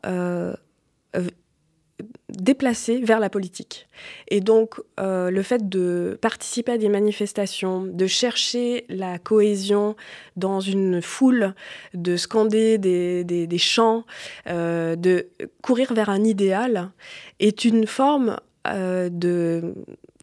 [2.29, 3.87] déplacé vers la politique.
[4.27, 9.95] Et donc, euh, le fait de participer à des manifestations, de chercher la cohésion
[10.35, 11.53] dans une foule,
[11.93, 14.05] de scander des, des, chants,
[14.47, 15.27] euh, de
[15.61, 16.91] courir vers un idéal,
[17.39, 18.37] est une forme
[18.67, 19.73] euh, de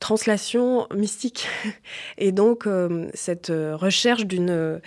[0.00, 1.48] translation mystique.
[2.18, 2.68] Et donc,
[3.14, 4.80] cette recherche d'une...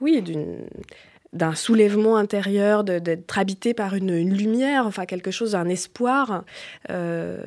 [0.00, 0.66] oui, d'une
[1.32, 6.44] d'un soulèvement intérieur, d'être habité par une, lumière, enfin quelque chose, un espoir,
[6.90, 7.46] euh,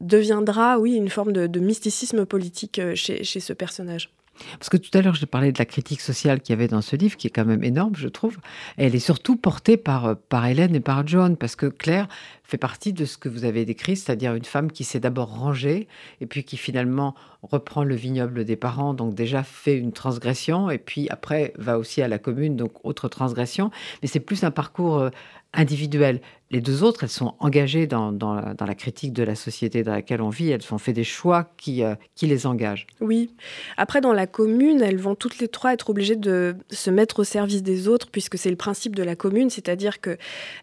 [0.00, 4.10] deviendra, oui, une forme de, mysticisme politique euh, chez, ce personnage.
[4.58, 6.82] Parce que tout à l'heure, j'ai parlé de la critique sociale qu'il y avait dans
[6.82, 8.38] ce livre, qui est quand même énorme, je trouve.
[8.76, 12.08] elle est surtout portée par, euh, par Hélène et par John, parce que Claire
[12.44, 15.88] fait partie de ce que vous avez décrit, c'est-à-dire une femme qui s'est d'abord rangée,
[16.20, 20.78] et puis qui finalement reprend le vignoble des parents, donc déjà fait une transgression, et
[20.78, 23.70] puis après va aussi à la commune, donc autre transgression.
[24.02, 25.10] Mais c'est plus un parcours euh,
[25.54, 30.28] Les deux autres, elles sont engagées dans, la, critique de la société dans laquelle on
[30.28, 30.50] vit.
[30.50, 32.86] Elles ont fait des choix qui, euh, qui les engagent.
[33.00, 33.30] Oui.
[33.76, 37.24] Après, dans la commune, elles vont toutes les trois être obligées de se mettre au
[37.24, 40.18] service des autres, puisque c'est le principe de la commune, c'est-à-dire que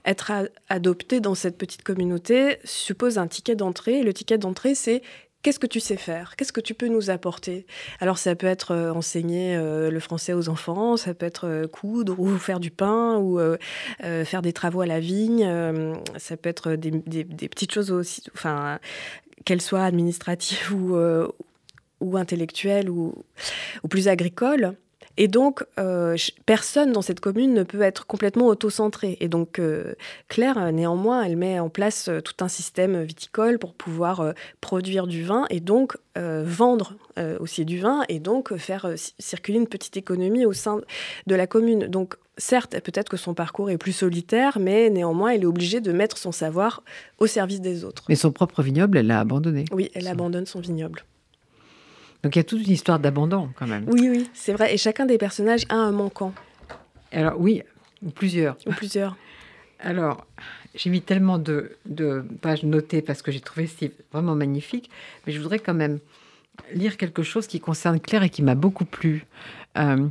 [0.05, 0.31] être
[0.69, 4.03] adopté dans cette petite communauté suppose un ticket d'entrée.
[4.03, 5.01] Le ticket d'entrée, c'est
[5.41, 6.35] Qu'est-ce que tu sais faire?
[6.35, 7.65] Qu'est-ce que tu peux nous apporter?
[8.01, 11.67] Alors ça peut être euh, enseigner euh, le français aux enfants, ça peut être euh,
[11.67, 13.39] coudre ou faire du pain ou
[13.99, 15.49] faire des travaux à la vigne,
[16.17, 16.91] ça peut être des,
[17.47, 18.23] petites choses aussi,
[19.45, 20.73] qu'elles soient administratives
[22.01, 23.13] ou, intellectuelles ou
[23.89, 24.75] plus agricoles.
[25.17, 29.17] Et donc, euh, personne dans cette commune ne peut être complètement auto-centré.
[29.19, 29.93] Et donc, euh,
[30.27, 35.23] Claire, néanmoins, elle met en place euh, tout un système viticole pour pouvoir produire du
[35.23, 36.95] vin et donc vendre
[37.39, 40.81] aussi du vin et donc faire circuler une petite économie au sein
[41.27, 41.87] de la commune.
[41.87, 45.91] Donc, certes, peut-être que son parcours est plus solitaire, mais néanmoins, elle est obligée de
[45.93, 46.83] mettre son savoir
[47.19, 48.03] au service des autres.
[48.09, 49.65] Mais son propre vignoble, elle l'a abandonné.
[49.71, 51.05] Oui, elle abandonne son vignoble.
[52.23, 53.85] Donc il y a toute une histoire d'abandon quand même.
[53.87, 54.73] Oui, oui, c'est vrai.
[54.73, 56.33] Et chacun des personnages a un manquant.
[57.11, 57.63] Alors oui,
[58.03, 58.57] ou plusieurs.
[58.65, 59.15] Ou plusieurs.
[59.79, 60.27] Alors,
[60.75, 61.77] j'ai mis tellement de,
[62.41, 64.89] pages notées parce que j'ai trouvé c'est vraiment magnifique,
[65.25, 65.99] mais je voudrais quand même
[66.73, 69.25] lire quelque chose qui concerne Claire et qui m'a beaucoup plu.
[69.77, 70.09] Euh,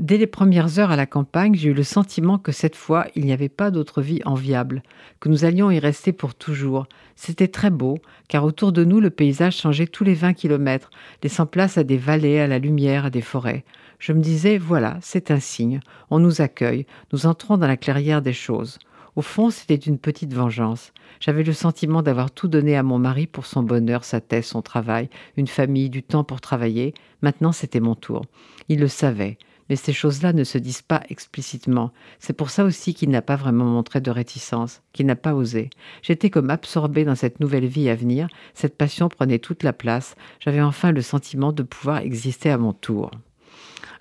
[0.00, 3.26] Dès les premières heures à la campagne, j'ai eu le sentiment que cette fois, il
[3.26, 4.82] n'y avait pas d'autre vie enviable,
[5.20, 6.86] que nous allions y rester pour toujours.
[7.16, 10.88] C'était très beau, car autour de nous, le paysage changeait tous les 20 kilomètres,
[11.22, 13.62] laissant place à des vallées, à la lumière, à des forêts.
[13.98, 18.22] Je me disais, voilà, c'est un signe, on nous accueille, nous entrons dans la clairière
[18.22, 18.78] des choses.
[19.16, 20.94] Au fond, c'était une petite vengeance.
[21.20, 24.62] J'avais le sentiment d'avoir tout donné à mon mari pour son bonheur, sa thèse, son
[24.62, 26.94] travail, une famille, du temps pour travailler.
[27.20, 28.24] Maintenant, c'était mon tour.
[28.70, 29.36] Il le savait.
[29.70, 31.92] Mais ces choses-là ne se disent pas explicitement.
[32.18, 35.70] C'est pour ça aussi qu'il n'a pas vraiment montré de réticence, qu'il n'a pas osé.
[36.02, 40.16] J'étais comme absorbée dans cette nouvelle vie à venir, cette passion prenait toute la place,
[40.40, 43.12] j'avais enfin le sentiment de pouvoir exister à mon tour.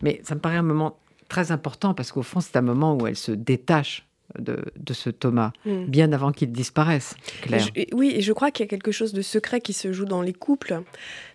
[0.01, 0.97] Mais ça me paraît un moment
[1.29, 4.05] très important parce qu'au fond, c'est un moment où elle se détache
[4.38, 5.86] de, ce Thomas, mm.
[5.86, 7.15] bien avant qu'il disparaisse.
[7.41, 7.65] Claire.
[7.93, 10.21] oui, et je crois qu'il y a quelque chose de secret qui se joue dans
[10.21, 10.82] les couples,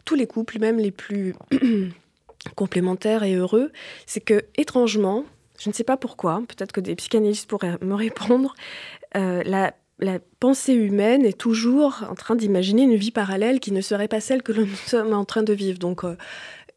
[0.05, 1.35] tous les couples, même les plus
[2.55, 3.73] complémentaires et heureux,
[4.07, 5.25] c'est que étrangement,
[5.59, 8.55] je ne sais pas pourquoi, peut-être que des psychanalystes pourraient me répondre,
[9.17, 9.73] euh, la,
[10.41, 14.43] pensée humaine est toujours en train d'imaginer une vie parallèle qui ne serait pas celle
[14.43, 15.79] que nous sommes en train de vivre.
[15.79, 16.17] Donc, euh,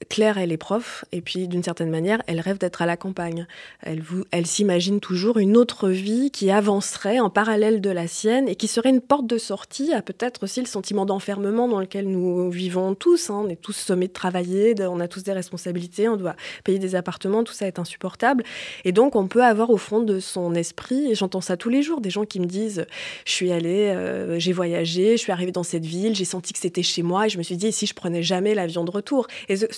[0.10, 3.48] Claire, elle est prof, et puis d'une certaine manière, elle rêve d'être à la campagne.
[3.82, 8.56] Elle, elle s'imagine toujours une autre vie qui avancerait en parallèle de la sienne et
[8.56, 12.52] qui serait une porte de sortie à peut-être aussi le sentiment d'enfermement dans lequel nous
[12.52, 13.32] vivons tous.
[13.32, 13.44] Hein.
[13.46, 16.94] On est tous sommés de travailler, on a tous des responsabilités, on doit payer des
[16.94, 18.44] appartements, tout ça est insupportable.
[18.86, 21.82] Et donc, on peut avoir au fond de son esprit, et j'entends ça tous les
[21.82, 22.86] jours, des gens qui me disent
[23.26, 26.60] Je suis allée, euh, j'ai voyagé, je suis arrivée dans cette ville, j'ai senti que
[26.60, 29.28] c'était chez moi, et je me suis dit, si je prenais jamais l'avion de retour?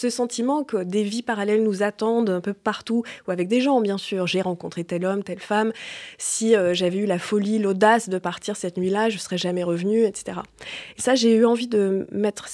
[0.09, 3.97] Sentiment que des vies parallèles nous attendent un peu partout, ou avec des gens, bien
[3.97, 4.27] sûr.
[4.27, 5.71] J'ai rencontré tel homme, telle femme.
[6.17, 10.03] Si euh, j'avais eu la folie, l'audace de partir cette nuit-là, je serais jamais revenue,
[10.03, 10.39] etc.
[10.97, 12.47] Et ça, j'ai eu envie de mettre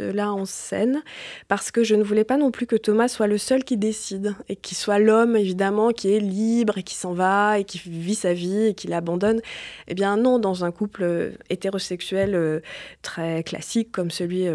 [0.00, 1.02] cela en scène
[1.48, 4.34] parce que je ne voulais pas non plus que Thomas soit le seul qui décide
[4.48, 8.14] et qui soit l'homme évidemment qui est libre et qui s'en va et qui vit
[8.14, 9.40] sa vie et qui l'abandonne.
[9.88, 12.60] Eh bien non, dans un couple euh, hétérosexuel euh,
[13.02, 14.46] très classique comme celui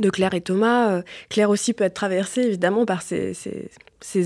[0.00, 0.90] de Claire et Thomas.
[0.90, 3.34] Euh, Claire aussi peut être traversée évidemment par ses,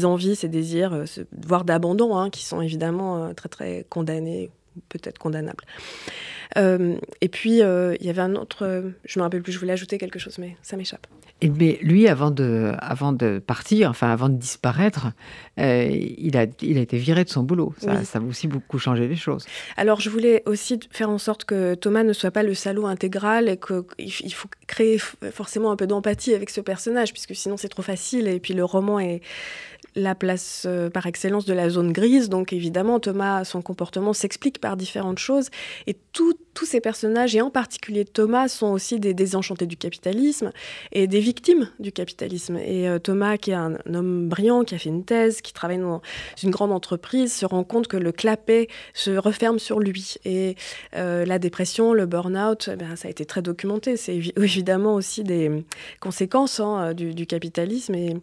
[0.05, 4.51] envies, ses désirs, euh, voire d'abandon, hein, qui sont évidemment euh, très très condamnés,
[4.89, 5.65] peut-être condamnables.
[6.57, 10.19] Et puis il y avait un autre, je me rappelle plus, je voulais ajouter quelque
[10.19, 11.07] chose, mais ça m'échappe.
[11.41, 15.13] Et mais lui, avant de, avant de partir, enfin avant de disparaître,
[15.61, 17.75] euh, il, a, il a été viré de son boulot.
[17.79, 19.47] Ça, ça a aussi beaucoup changé les choses.
[19.77, 23.49] Alors je voulais aussi faire en sorte que Thomas ne soit pas le salaud intégral
[23.49, 27.83] et qu'il faut créer forcément un peu d'empathie avec ce personnage, puisque sinon c'est trop
[27.83, 28.27] facile.
[28.27, 29.21] Et puis le roman est
[29.95, 32.29] la place euh, par excellence de la zone grise.
[32.29, 35.49] Donc évidemment, Thomas, son comportement s'explique par différentes choses.
[35.87, 40.51] Et tous ces personnages, et en particulier Thomas, sont aussi des désenchantés du capitalisme
[40.91, 42.57] et des victimes du capitalisme.
[42.57, 45.79] Et euh, Thomas, qui est un, homme brillant, qui a fait une thèse, qui travaille
[45.79, 46.03] dans
[46.43, 50.17] une grande entreprise, se rend compte que le clapet se referme sur lui.
[50.25, 50.57] Et
[50.97, 53.97] euh, la dépression, le burn-out, eh ça a été très documenté.
[53.97, 55.65] C'est évidemment aussi des
[56.01, 57.95] conséquences hein, du, capitalisme.
[57.95, 58.17] Et,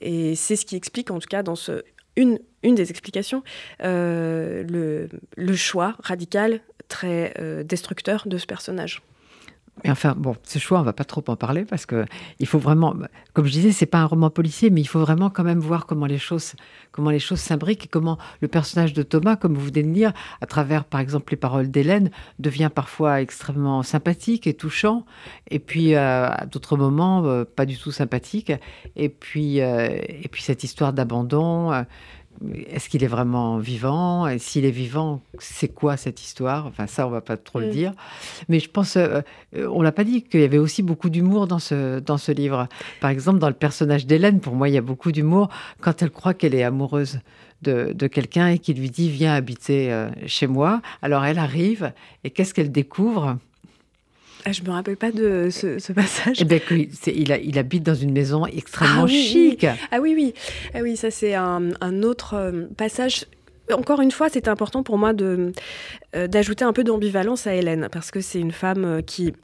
[0.00, 1.56] et c'est ce qui explique en tout cas dans
[2.16, 3.42] une, des explications,
[3.82, 9.02] euh, le, le, choix radical, très euh, destructeur de ce personnage.
[9.84, 12.04] Mais enfin, bon, ce choix, on va pas trop en parler parce que
[12.40, 12.94] il faut vraiment,
[13.32, 15.86] comme je disais, c'est pas un roman policier, mais il faut vraiment quand même voir
[15.86, 16.54] comment les choses,
[16.92, 20.12] comment les choses s'imbriquent et comment le personnage de Thomas, comme vous venez de dire,
[20.40, 25.04] à travers, par exemple, les paroles d'Hélène, devient parfois extrêmement sympathique et touchant,
[25.50, 28.52] et puis euh, à d'autres moments, euh, pas du tout sympathique.
[28.96, 31.84] Et puis, euh, et puis cette histoire d'abandon
[32.68, 34.28] est-ce qu'il est vraiment vivant?
[34.28, 36.66] Et s'il est vivant, c'est quoi cette histoire?
[36.66, 37.70] Enfin, ça, on va pas trop le mm.
[37.70, 37.92] dire.
[38.48, 39.20] Mais je pense, euh,
[39.54, 42.68] on l'a pas dit, qu'il y avait aussi beaucoup d'humour dans ce, dans ce livre.
[43.00, 45.48] Par exemple, dans le personnage d'Hélène, pour moi, il y a beaucoup d'humour
[45.80, 47.20] quand elle croit qu'elle est amoureuse
[47.62, 50.80] de, quelqu'un et qui lui dit Viens habiter euh, chez moi.
[51.02, 51.92] Alors elle arrive
[52.24, 53.36] et qu'est-ce qu'elle découvre?
[54.44, 56.38] Ah, je me rappelle pas de ce, passage.
[56.40, 59.66] Eh ben, il, il, habite dans une maison extrêmement ah chic.
[59.90, 60.34] Ah oui, oui.
[60.74, 61.72] Ah oui, ça c'est un,
[62.02, 63.24] autre euh, passage
[63.72, 65.52] encore une fois, c'est important pour moi de
[66.16, 69.34] euh, d'ajouter un peu d'ambivalence à Hélène parce que c'est une femme euh, qui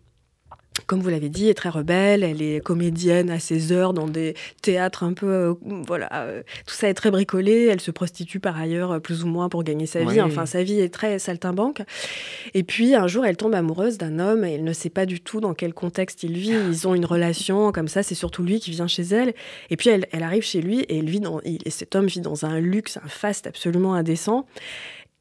[0.86, 2.22] comme vous l'avez dit, est très rebelle.
[2.22, 5.54] Elle est comédienne à ses heures dans des théâtres un peu, euh,
[5.86, 7.68] voilà, euh, tout ça est très bricolé.
[7.70, 10.20] Elle se prostitue par ailleurs euh, plus ou moins pour gagner sa vie.
[10.20, 11.82] Enfin, sa vie est très saltimbanque.
[12.54, 15.20] Et puis un jour, elle tombe amoureuse d'un homme et elle ne sait pas du
[15.20, 16.54] tout dans quel contexte il vit.
[16.68, 18.02] Ils ont une relation comme ça.
[18.02, 19.34] C'est surtout lui qui vient chez elle.
[19.70, 22.44] Et puis elle, arrive chez lui et elle vit dans, et cet homme vit dans
[22.44, 24.46] un luxe, un faste absolument indécent.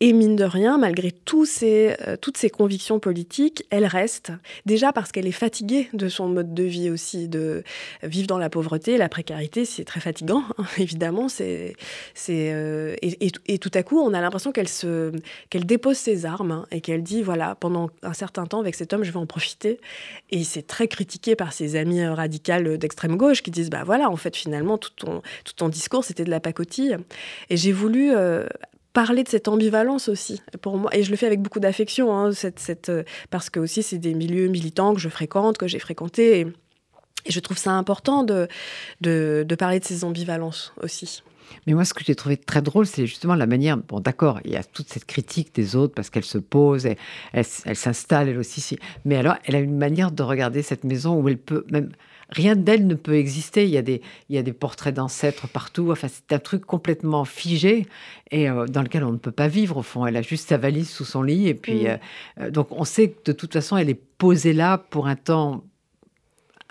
[0.06, 4.34] Et mine de rien, malgré tous ces, euh, toutes ces convictions politiques, elle reste.
[4.66, 7.64] Déjà parce qu'elle est fatiguée de son mode de vie aussi, de
[8.04, 11.28] vivre dans la pauvreté, la précarité, c'est très fatigant, hein, évidemment.
[11.40, 15.14] Euh, et, tout à coup, on a l'impression qu'elle, se,
[15.54, 19.06] dépose ses armes hein, et qu'elle dit, voilà, pendant un certain temps avec cet homme,
[19.06, 19.80] je vais en profiter.
[20.32, 24.10] Et c'est très critiqué par ses amis euh, radicales d'extrême gauche qui disent, bah voilà,
[24.10, 26.98] en fait, finalement, tout ton, tout ton discours, c'était de la pacotille.
[27.50, 28.12] Et j'ai voulu
[28.94, 32.32] parler de cette ambivalence aussi pour moi et je le fais avec beaucoup d'affection hein,
[32.32, 36.40] cette, euh, parce que aussi c'est des milieux militants que je fréquente que j'ai fréquenté
[36.40, 36.48] et,
[37.26, 38.50] je trouve ça important de,
[39.00, 41.24] de, parler de ces ambivalences aussi.
[41.66, 43.78] Mais moi, ce que j'ai trouvé très drôle, c'est justement la manière.
[43.78, 46.98] Bon, d'accord, il y a toute cette critique des autres parce qu'elle se pose, elle,
[47.32, 48.78] elle s'installe elle aussi.
[49.06, 51.92] Mais alors, elle a une manière de regarder cette maison où elle peut même
[52.30, 53.66] rien d'elle ne peut exister.
[53.66, 55.92] Il y a des, il y a des portraits d'ancêtres partout.
[55.92, 57.86] Enfin, c'est un truc complètement figé
[58.32, 60.06] et euh, dans lequel on ne peut pas vivre au fond.
[60.06, 61.88] Elle a juste sa valise sous son lit et puis mm.
[61.88, 61.98] euh,
[62.42, 65.64] euh, donc on sait que de toute façon elle est posée là pour un temps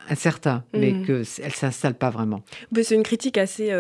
[0.08, 1.06] incertain, mais mm.
[1.06, 2.42] que elle s'installe pas vraiment.
[2.82, 3.72] C'est une critique assez,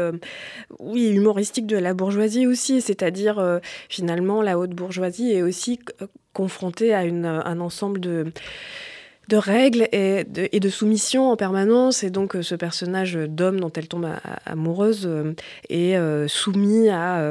[0.78, 5.80] oui, humoristique de la bourgeoisie aussi, c'est-à-dire finalement la haute bourgeoisie est aussi
[6.32, 8.32] confrontée à une, un ensemble de
[9.28, 12.02] de règles et de, et soumission en permanence.
[12.02, 14.08] Et donc, euh, ce personnage d'homme dont elle tombe
[14.46, 15.34] amoureuse euh,
[15.68, 17.22] est euh, soumis à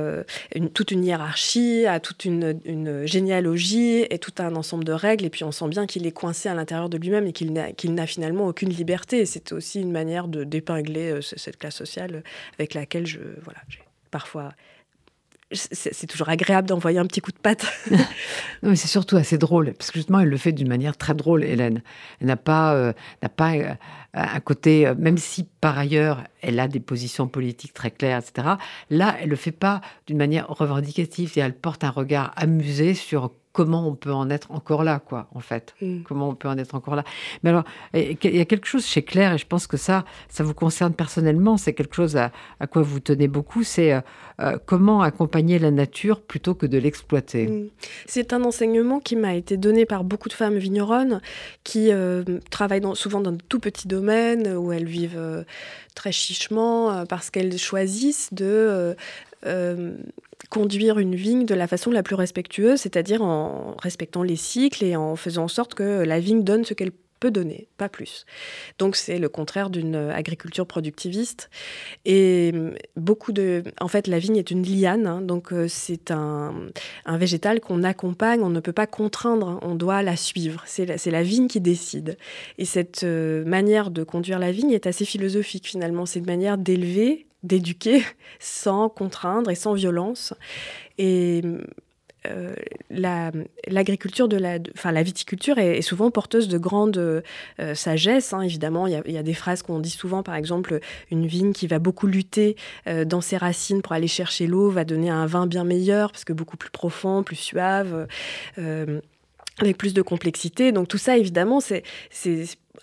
[0.73, 5.25] toute une hiérarchie, à toute une, généalogie et tout un ensemble de règles.
[5.25, 8.07] Et puis, on sent bien qu'il est coincé à l'intérieur de lui-même et qu'il n'a
[8.07, 9.25] finalement aucune liberté.
[9.25, 12.23] C'est aussi une manière de d'épingler cette classe sociale
[12.57, 14.53] avec laquelle je, voilà, j'ai parfois
[15.53, 17.65] c'est toujours agréable d'envoyer un petit coup de patte.
[17.91, 17.99] non,
[18.69, 21.43] mais c'est surtout assez drôle, parce que justement, elle le fait d'une manière très drôle,
[21.43, 21.81] Hélène.
[22.19, 22.93] Elle n'a pas, euh,
[23.35, 23.73] pas euh,
[24.13, 28.55] un côté, euh, même si par ailleurs, elle a des positions politiques très claires, etc.
[28.89, 33.31] Là, elle le fait pas d'une manière revendicative, et elle porte un regard amusé sur
[33.53, 35.75] comment on peut en être encore là, quoi, en fait.
[35.81, 36.03] Mm.
[36.03, 37.03] Comment on peut en être encore là.
[37.43, 40.43] Mais alors, il y a quelque chose chez Claire, et je pense que ça, ça
[40.43, 42.31] vous concerne personnellement, c'est quelque chose à,
[42.69, 44.01] quoi vous tenez beaucoup, c'est euh,
[44.39, 47.47] euh, comment accompagner la nature plutôt que de l'exploiter.
[47.47, 47.69] Mm.
[48.05, 51.21] C'est un enseignement qui m'a été donné par beaucoup de femmes vigneronnes
[51.63, 55.45] qui euh, travaillent souvent dans de tout petits domaines où elles vivent
[55.95, 58.95] très chichement parce qu'elles choisissent de
[60.49, 64.95] conduire une vigne de la façon la plus respectueuse, c'est-à-dire en respectant les cycles et
[64.95, 68.25] en faisant en sorte que la vigne donne ce qu'elle peut donner, pas plus.
[68.79, 71.49] Donc c'est le contraire d'une agriculture productiviste.
[72.03, 72.51] Et
[72.97, 73.63] beaucoup de...
[73.79, 76.51] En fait, la vigne est une liane, hein, donc euh, c'est un,
[77.07, 80.63] végétal qu'on accompagne, on ne peut pas contraindre, hein, on doit la suivre.
[80.65, 82.17] C'est la, la, vigne qui décide.
[82.57, 86.07] Et cette euh, manière de conduire la vigne est assez philosophique finalement.
[86.07, 88.03] C'est une manière d'élever d'éduquer
[88.39, 90.33] sans contraindre et sans violence.
[90.97, 91.41] Et
[92.27, 92.53] euh,
[93.67, 97.21] l'agriculture de la, enfin la viticulture est, souvent porteuse de grande euh,
[97.73, 98.33] sagesse.
[98.33, 101.65] Hein, évidemment, il y, a, des phrases qu'on dit souvent, par exemple, une vigne qui
[101.65, 102.55] va beaucoup lutter
[102.87, 106.25] euh, dans ses racines pour aller chercher l'eau va donner un vin bien meilleur parce
[106.25, 108.07] que beaucoup plus profond, plus suave
[109.59, 110.71] avec plus de complexité.
[110.71, 111.83] Donc tout ça, évidemment, c'est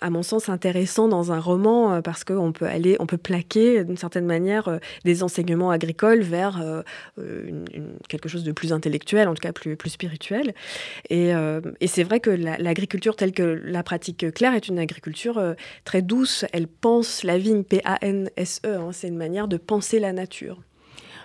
[0.01, 3.83] à mon sens intéressant dans un roman euh, parce qu'on peut aller, on peut plaquer
[3.83, 6.83] d'une certaine manière euh, des enseignements agricoles vers euh,
[8.07, 10.53] quelque chose de plus intellectuel, en tout cas plus, plus spirituel.
[11.09, 11.31] Et,
[11.87, 15.41] c'est vrai que l'agriculture telle que la pratique Claire est une agriculture
[15.83, 16.45] très douce.
[16.53, 18.75] Elle pense la vigne, P-A-N-S-E.
[18.75, 18.91] Hein.
[18.91, 20.59] c'est une manière de penser la nature.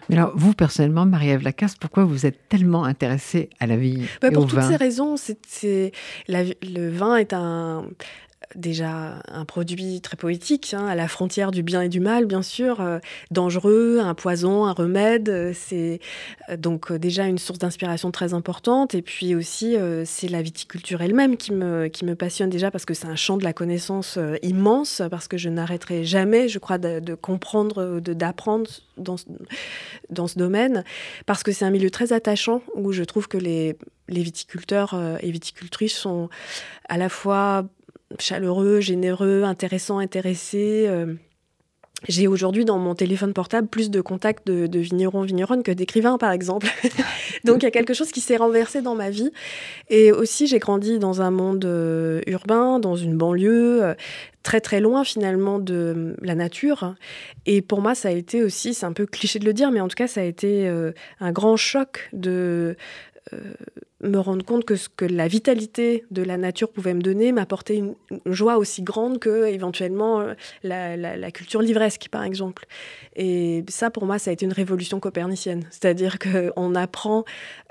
[0.08, 4.28] Mais alors, vous, personnellement, Marie-Ève Lacasse, pourquoi vous êtes tellement intéressée à la vigne bah,
[4.28, 5.16] et Pour au toutes ces raisons.
[5.16, 5.92] C'est,
[6.28, 7.84] le vin est un,
[8.54, 12.42] déjà un produit très poétique, hein, à la frontière du bien et du mal, bien
[12.42, 12.98] sûr, euh,
[13.30, 15.28] dangereux, un poison, un remède.
[15.28, 16.00] Euh, c'est
[16.48, 18.94] euh, donc déjà une source d'inspiration très importante.
[18.94, 22.94] Et puis aussi, c'est la viticulture elle-même qui me, qui me passionne déjà parce que
[22.94, 27.14] c'est un champ de la connaissance immense, parce que je n'arrêterai jamais, je crois, de,
[27.14, 29.16] comprendre, d'apprendre dans,
[30.10, 30.84] dans ce domaine,
[31.26, 33.76] parce que c'est un milieu très attachant où je trouve que les,
[34.08, 36.28] les viticulteurs et viticultrices sont
[36.88, 37.66] à la fois
[38.18, 40.86] chaleureux, généreux, intéressant, intéressé.
[40.88, 41.14] Euh,
[42.06, 46.32] j'ai aujourd'hui dans mon téléphone portable plus de contacts de, vignerons, vigneronnes que d'écrivains, par
[46.32, 46.66] exemple.
[47.44, 49.30] Donc il y a quelque chose qui s'est renversé dans ma vie.
[49.88, 53.94] Et aussi, j'ai grandi dans un monde euh, urbain, dans une banlieue, euh,
[54.42, 56.94] très très loin finalement de la nature.
[57.46, 59.80] Et pour moi, ça a été aussi, c'est un peu cliché de le dire, mais
[59.80, 60.68] en tout cas, ça a été
[61.20, 62.76] un grand choc de
[64.04, 67.76] me rendre compte que ce que la vitalité de la nature pouvait me donner m'apportait
[67.76, 67.94] une,
[68.26, 72.66] joie aussi grande que éventuellement euh, la, culture livresque, par exemple.
[73.16, 75.64] Et ça, pour moi, ça a été une révolution copernicienne.
[75.70, 77.24] C'est-à-dire qu'on apprend,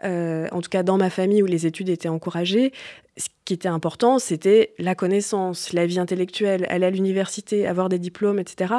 [0.03, 2.71] euh, en tout cas dans ma famille où les études étaient encouragées,
[3.15, 7.99] ce qui était important, c'était la connaissance, la vie intellectuelle, aller à l'université, avoir des
[7.99, 8.73] diplômes, etc.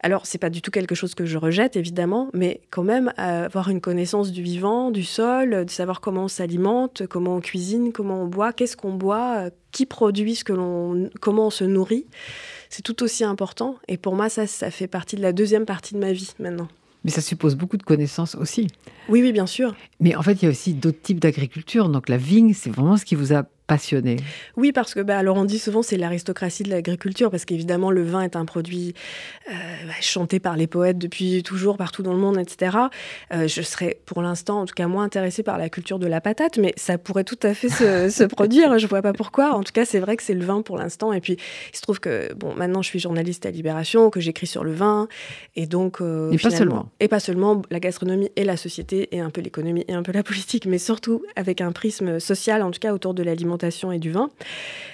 [0.00, 3.70] Alors, c'est pas du tout quelque chose que je rejette, évidemment, mais quand même avoir
[3.70, 8.22] une connaissance du vivant, du sol, de savoir comment on s'alimente, comment on cuisine, comment
[8.22, 12.06] on boit, qu'est-ce qu'on boit, qui produit ce que l'on, comment on se nourrit,
[12.68, 13.76] c'est tout aussi important.
[13.88, 16.68] Et pour moi, ça, ça fait partie de la deuxième partie de ma vie maintenant.
[17.04, 18.68] Mais ça suppose beaucoup de connaissances aussi.
[19.08, 19.74] Oui, oui, bien sûr.
[19.98, 21.88] Mais en fait, il y a aussi d'autres types d'agriculture.
[21.88, 24.16] Donc la vigne, c'est vraiment ce qui vous a passionné
[24.56, 28.02] Oui, parce que, bah, alors on dit souvent c'est l'aristocratie de l'agriculture, parce qu'évidemment le
[28.02, 28.94] vin est un produit
[29.50, 29.52] euh,
[29.86, 32.76] bah, chanté par les poètes depuis toujours, partout dans le monde, etc.
[33.32, 36.20] Euh, je serais pour l'instant, en tout cas, moins intéressée par la culture de la
[36.20, 37.68] patate, mais ça pourrait tout à fait
[38.10, 38.78] se, produire.
[38.78, 39.54] Je vois pas pourquoi.
[39.54, 41.12] En tout cas, c'est vrai que c'est le vin pour l'instant.
[41.12, 41.38] Et puis,
[41.72, 44.72] il se trouve que, bon, maintenant je suis journaliste à Libération, que j'écris sur le
[44.72, 45.08] vin,
[45.56, 46.00] et donc.
[46.00, 46.90] Euh, et pas seulement.
[47.00, 50.12] Et pas seulement la gastronomie et la société, et un peu l'économie et un peu
[50.12, 53.61] la politique, mais surtout avec un prisme social, en tout cas autour de l'alimentation
[53.92, 54.30] et du vin.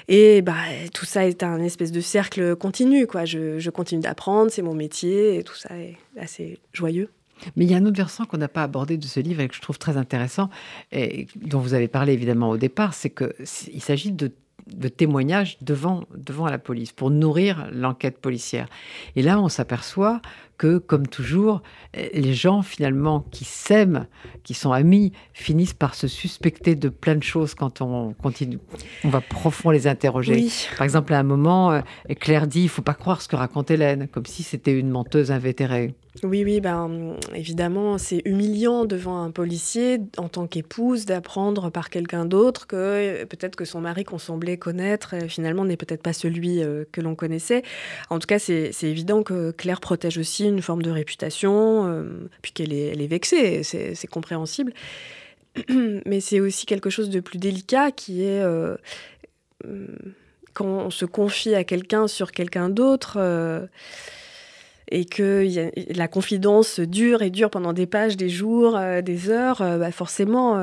[0.09, 0.55] Et bah,
[0.95, 3.07] tout ça est un espèce de cercle continu.
[3.07, 3.25] Quoi.
[3.25, 7.11] Je, continue d'apprendre, c'est mon métier, et tout ça est assez joyeux.
[7.57, 9.49] Mais il y a un autre versant qu'on n'a pas abordé de ce livre et
[9.49, 10.51] que je trouve très intéressant,
[10.91, 14.33] et dont vous avez parlé évidemment au départ, c'est qu'il s'agit de
[14.75, 18.69] de témoignages devant, devant la police pour nourrir l'enquête policière.
[19.17, 20.21] Et là, on s'aperçoit
[20.59, 21.63] que, comme toujours,
[21.95, 24.07] les gens finalement qui s'aiment,
[24.43, 28.59] qui sont amis, finissent par se suspecter de plein de choses quand on continue.
[29.05, 30.49] On va profond les interroger.
[30.77, 31.81] Par exemple, à un moment, euh,
[32.21, 35.31] Claire dit il faut pas croire ce que raconte Hélène, comme si c'était une menteuse
[35.31, 35.95] invétérée.
[36.25, 42.25] Oui, oui, ben, évidemment, c'est humiliant devant un policier, en tant qu'épouse, d'apprendre par quelqu'un
[42.25, 46.13] d'autre que euh, peut-être que son mari qu'on semblait connaître, euh, finalement, n'est peut-être pas
[46.13, 46.61] celui
[46.93, 47.63] que l'on connaissait.
[48.11, 52.53] En tout cas, c'est évident que Claire protège aussi une forme de réputation, euh, puis
[52.53, 54.73] qu'elle est, elle est vexée, c'est compréhensible.
[56.07, 58.77] Mais c'est aussi quelque chose de plus délicat qui est euh,
[60.53, 63.67] quand on se confie à quelqu'un sur quelqu'un d'autre euh,
[64.91, 65.47] et que
[65.95, 70.57] la confidence dure et dure pendant des pages, des jours, des heures, bah forcément,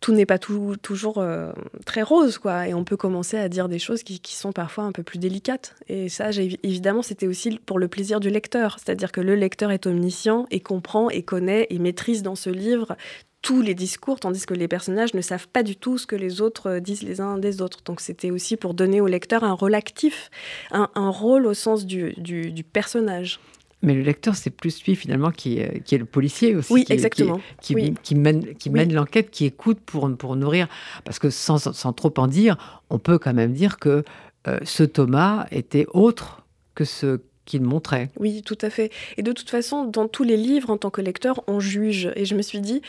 [0.00, 1.52] tout n'est pas toujours euh,
[1.84, 2.66] très rose, quoi.
[2.66, 5.74] Et on peut commencer à dire des choses qui, sont parfois un peu plus délicates.
[5.88, 8.78] Et ça, évidemment, c'était aussi pour le plaisir du lecteur.
[8.78, 12.96] C'est-à-dire que le lecteur est omniscient et comprend et connaît et maîtrise dans ce livre
[13.42, 16.42] tous les discours, tandis que les personnages ne savent pas du tout ce que les
[16.42, 17.80] autres euh, disent les uns des autres.
[17.84, 20.30] Donc c'était aussi pour donner au lecteur un rôle actif,
[20.70, 23.40] un, rôle au sens du personnage.
[23.82, 26.72] Mais le lecteur, c'est plus lui finalement qui, est, qui est le policier aussi.
[26.72, 27.40] Oui, qui, exactement.
[27.60, 30.68] Qui, qui, mène, qui mène l'enquête, qui écoute pour, pour nourrir.
[31.04, 34.04] Parce que sans, sans, trop en dire, on peut quand même dire que
[34.46, 38.10] euh, ce Thomas était autre que ce qu'il montrait.
[38.18, 38.92] Oui, tout à fait.
[39.16, 42.12] Et de toute façon, dans tous les livres, en tant que lecteur, on juge.
[42.16, 42.82] Et je me suis dit,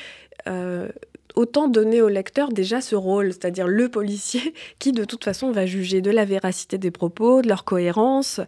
[0.48, 0.90] euh,
[1.36, 5.66] autant donner au lecteur déjà ce rôle, c'est-à-dire le policier qui de toute façon va
[5.66, 8.40] juger de la véracité des propos, de leur cohérence,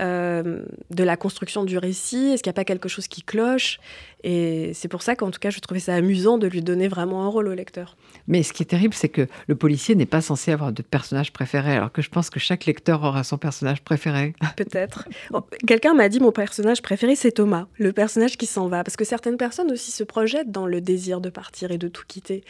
[0.00, 3.80] euh, de la construction du récit, est-ce qu'il n'y a pas quelque chose qui cloche?
[4.24, 7.24] Et c'est pour ça qu'en tout cas je trouvais ça amusant de lui donner vraiment
[7.24, 7.96] un rôle au lecteur.
[8.26, 11.32] Mais ce qui est terrible, c'est que le policier n'est pas censé avoir de personnage
[11.32, 14.34] préféré, alors que je pense que chaque lecteur aura son personnage préféré.
[14.56, 15.08] Peut-être.
[15.66, 19.04] Quelqu'un m'a dit mon personnage préféré, c'est Thomas, le personnage qui s'en va, parce que
[19.04, 22.44] certaines personnes aussi se projettent dans le désir de partir et de tout quitter.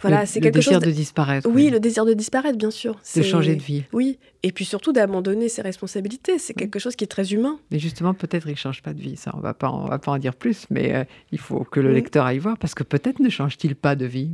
[0.00, 0.74] Voilà, c'est quelque chose.
[0.74, 1.48] Le désir de disparaître.
[1.50, 3.00] Oui, le désir de disparaître, bien sûr.
[3.16, 3.84] De changer de vie.
[3.92, 6.38] Oui, et puis surtout d'abandonner ses responsabilités.
[6.38, 7.58] C'est quelque chose qui est très humain.
[7.70, 9.16] Mais justement, peut-être il ne change pas de vie.
[9.16, 11.80] Ça, on va pas, on va pas en dire plus, mais euh, il faut que
[11.80, 14.30] le lecteur aille voir parce que peut-être ne change-t-il pas de vie.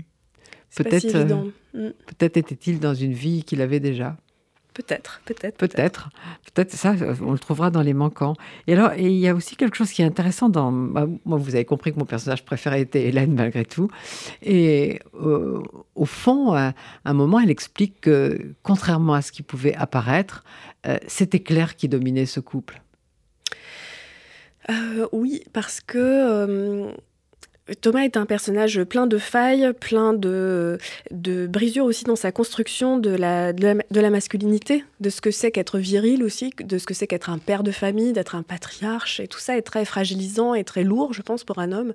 [0.76, 1.14] Peut-être.
[1.14, 1.24] Euh,
[1.72, 1.92] mm.
[2.06, 4.16] Peut-être était-il dans une vie qu'il avait déjà.
[4.75, 5.57] Peut-être, peut-être.
[5.57, 6.11] Peut-être.
[6.53, 8.35] Peut-être ça, on le trouvera dans les manquants.
[8.66, 10.72] Et alors, il y a aussi quelque chose qui est intéressant dans.
[10.72, 13.89] Bah, moi, vous avez compris que mon personnage préféré était Hélène, malgré tout.
[14.43, 15.62] Et euh,
[15.95, 20.43] au fond, à un moment, elle explique que, contrairement à ce qui pouvait apparaître,
[20.87, 22.83] euh, c'était Claire qui dominait ce couple.
[24.70, 26.93] Euh, oui, parce que
[27.80, 30.78] Thomas est un personnage plein de failles, plein de,
[31.10, 35.50] de brisures aussi dans sa construction de la, de la, masculinité, de ce que c'est
[35.50, 39.18] qu'être viril aussi, de ce que c'est qu'être un père de famille, d'être un patriarche.
[39.18, 41.94] Et tout ça est très fragilisant et très lourd, je pense, pour un homme.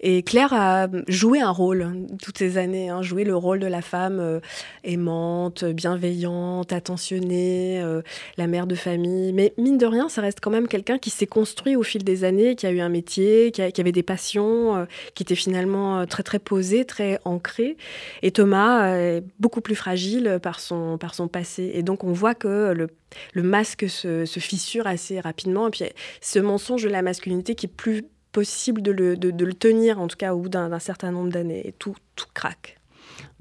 [0.00, 1.92] Et Claire a joué un rôle
[2.22, 4.40] toutes ces années, hein, joué le rôle de la femme euh,
[4.84, 8.00] aimante, bienveillante, attentionnée, euh,
[8.38, 9.34] la mère de famille.
[9.34, 12.24] Mais mine de rien, ça reste quand même quelqu'un qui s'est construit au fil des
[12.24, 14.76] années, qui a eu un métier, qui, avait des passions.
[14.76, 14.84] Euh,
[15.14, 17.76] qui était finalement euh, très très posé, très ancré.
[18.22, 21.70] Et Thomas est beaucoup plus fragile par son, par son passé.
[21.74, 22.88] Et donc on voit que le,
[23.32, 25.68] le masque se, se, fissure assez rapidement.
[25.68, 25.84] Et puis
[26.20, 30.06] ce mensonge de la masculinité qui est plus possible de le, de, le tenir, en
[30.06, 31.66] tout cas au bout d'un certain nombre d'années.
[31.66, 32.78] Et tout, tout craque.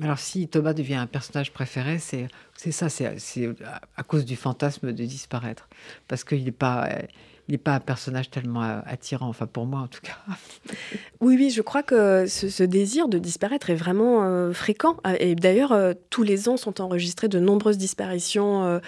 [0.01, 2.27] Alors si Thomas devient un personnage préféré, c'est
[2.61, 3.05] c'est ça, c'est
[3.95, 5.69] à cause du fantasme de disparaître,
[6.09, 6.89] parce qu'il n'est pas
[7.51, 10.17] n'est pas un personnage tellement euh, attirant, enfin pour moi en tout cas.
[11.21, 14.95] Oui, oui, je crois que ce, désir de disparaître est vraiment euh, fréquent.
[15.03, 18.79] Ah, et d'ailleurs, euh, tous les ans sont enregistrées de nombreuses disparitions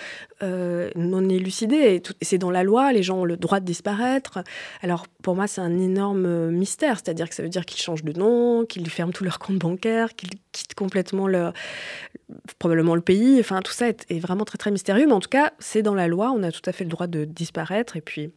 [0.42, 1.76] non élucidées.
[1.76, 4.40] Et c'est dans la loi, les gens ont le droit de disparaître.
[4.82, 8.18] Alors pour moi, c'est un énorme mystère, c'est-à-dire que ça veut dire qu'ils changent de
[8.18, 11.52] nom, qu'ils ferment tous leurs comptes bancaires, qu'ils quittent complètement leur,
[12.60, 13.40] probablement le pays.
[13.40, 15.06] Enfin, tout ça est, est vraiment très très mystérieux.
[15.08, 17.08] Mais en tout cas, c'est dans la loi, on a tout à fait le droit
[17.08, 17.98] de disparaître.
[17.98, 18.32] Et puis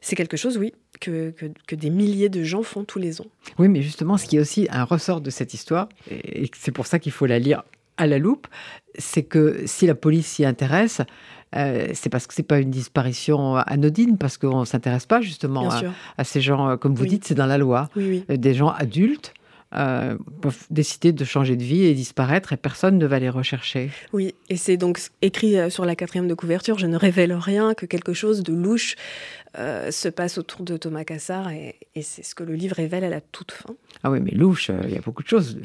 [0.00, 1.34] c'est quelque chose, oui, que,
[1.66, 3.26] que, des milliers de gens font tous les ans.
[3.58, 6.86] Oui, mais justement, ce qui est aussi un ressort de cette histoire, et c'est pour
[6.86, 7.62] ça qu'il faut la lire
[7.96, 8.46] à la loupe,
[8.98, 11.02] c'est que si la police s'y intéresse,
[11.54, 15.68] euh, c'est parce que c'est pas une disparition anodine, parce qu'on s'intéresse pas justement
[16.16, 17.90] à, ces gens, comme vous dites, c'est dans la loi.
[17.94, 18.38] Oui, oui.
[18.38, 19.34] Des gens adultes
[19.72, 23.90] euh, peuvent décider de changer de vie et disparaître et personne ne va les rechercher.
[24.12, 27.74] Oui, et c'est donc écrit euh, sur la quatrième de couverture, je ne révèle rien,
[27.74, 28.96] que quelque chose de louche
[29.58, 33.10] euh, se passe autour de Thomas Cassard et, c'est ce que le livre révèle à
[33.10, 33.76] la toute fin.
[34.02, 35.56] Ah oui, mais louche, il y a beaucoup de choses.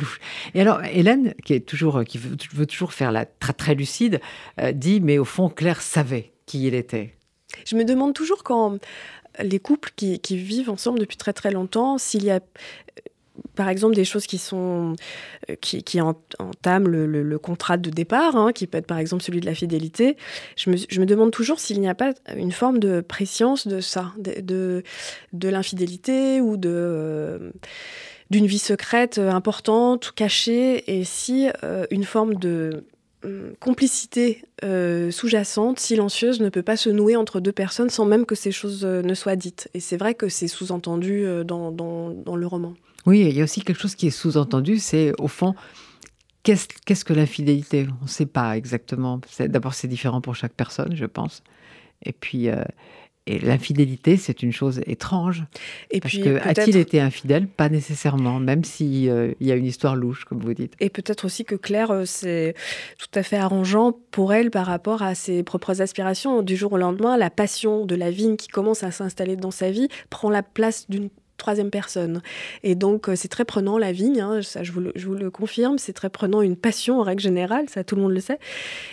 [0.54, 4.20] et alors, Hélène, qui, est toujours, qui veut, toujours faire la très, très lucide,
[4.74, 7.16] dit, mais au fond, Claire savait qui il était.
[7.66, 8.78] Je me demande toujours quand
[9.40, 12.40] les couples qui, qui, vivent ensemble depuis très très longtemps, s'il y a
[13.54, 14.94] par exemple des choses qui sont
[15.50, 19.46] euh, qui, entament le, contrat de départ, hein, qui peut être par exemple celui de
[19.46, 20.16] la fidélité.
[20.56, 23.80] Je me, je me demande toujours s'il n'y a pas une forme de préscience de
[23.80, 24.82] ça, de,
[25.32, 27.50] de, l'infidélité ou de euh,
[28.30, 31.48] d'une vie secrète euh, importante, cachée, et si
[31.90, 32.84] une forme de
[33.58, 38.52] complicité sous-jacente, silencieuse, ne peut pas se nouer entre deux personnes sans même que ces
[38.52, 39.68] choses ne soient dites.
[39.74, 42.74] Et c'est vrai que c'est sous-entendu dans, dans, le roman.
[43.06, 45.54] Oui, il y a aussi quelque chose qui est sous-entendu, c'est au fond,
[46.42, 47.86] qu'est-ce que l'infidélité?
[48.00, 49.20] On ne sait pas exactement.
[49.40, 51.42] D'abord, c'est différent pour chaque personne, je pense.
[52.04, 52.62] Et puis, euh,
[53.26, 55.44] l'infidélité, c'est une chose étrange.
[55.90, 57.46] Et parce que a-t-il été infidèle?
[57.46, 60.74] Pas nécessairement, même s'il euh, y a une histoire louche, comme vous dites.
[60.80, 62.54] Et peut-être aussi que Claire, euh, c'est
[62.98, 66.42] tout à fait arrangeant pour elle par rapport à ses propres aspirations.
[66.42, 69.70] Du jour au lendemain, la passion de la vigne qui commence à s'installer dans sa
[69.70, 72.20] vie prend la place d'une troisième personne.
[72.62, 75.92] Et donc, euh, c'est très prenant la vigne, hein, ça je vous, le, confirme, c'est
[75.92, 78.38] très prenant une passion en règle générale, ça tout le monde le sait.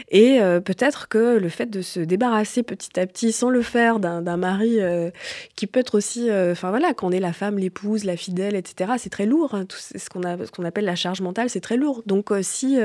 [0.09, 3.99] Et euh, peut-être que le fait de se débarrasser petit à petit, sans le faire,
[3.99, 5.09] d'un mari euh,
[5.55, 8.93] qui peut être aussi, enfin voilà, quand on est la femme, l'épouse, la fidèle, etc.,
[8.97, 9.55] c'est très lourd.
[9.55, 12.03] Hein, tout ce qu'on qu'on appelle la charge mentale, c'est très lourd.
[12.05, 12.77] Donc, si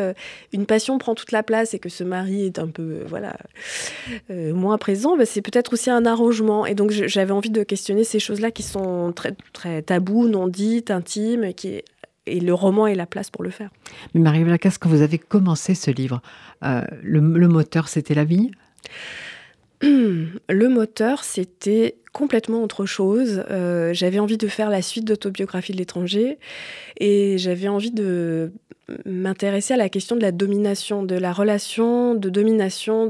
[0.53, 3.37] une passion prend toute la place et que ce mari est un peu, voilà,
[4.31, 6.65] moins présent, bah, c'est peut-être aussi un arrangement.
[6.67, 10.85] Et donc, j'avais envie de questionner ces choses-là qui sont très très tabou, non dit,
[10.89, 11.85] intime, qui est
[12.27, 13.71] et le roman est la place pour le faire.
[14.15, 16.23] Mais Marie Lacasse, quand vous avez commencé ce livre,
[16.65, 18.51] euh, le, moteur, c'était la vie?
[19.83, 23.45] Le moteur, c'était complètement autre chose.
[23.51, 26.39] Euh, j'avais envie de faire la suite d'autobiographie de l'étranger
[26.99, 28.53] et j'avais envie de
[29.07, 33.09] m'intéresser à la question de la domination, de la relation de domination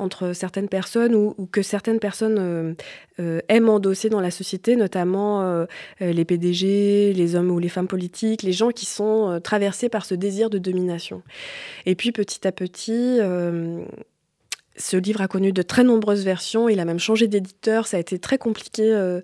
[0.00, 2.74] entre certaines personnes ou, que certaines personnes euh,
[3.20, 5.64] euh, aiment endosser dans la société, notamment
[6.00, 10.16] les PDG, les hommes ou les femmes politiques, les gens qui sont traversés par ce
[10.16, 11.22] désir de domination.
[11.86, 13.20] Et puis petit à petit,
[14.76, 18.00] ce livre a connu de très nombreuses versions, il a même changé d'éditeur, ça a
[18.00, 19.20] été très compliqué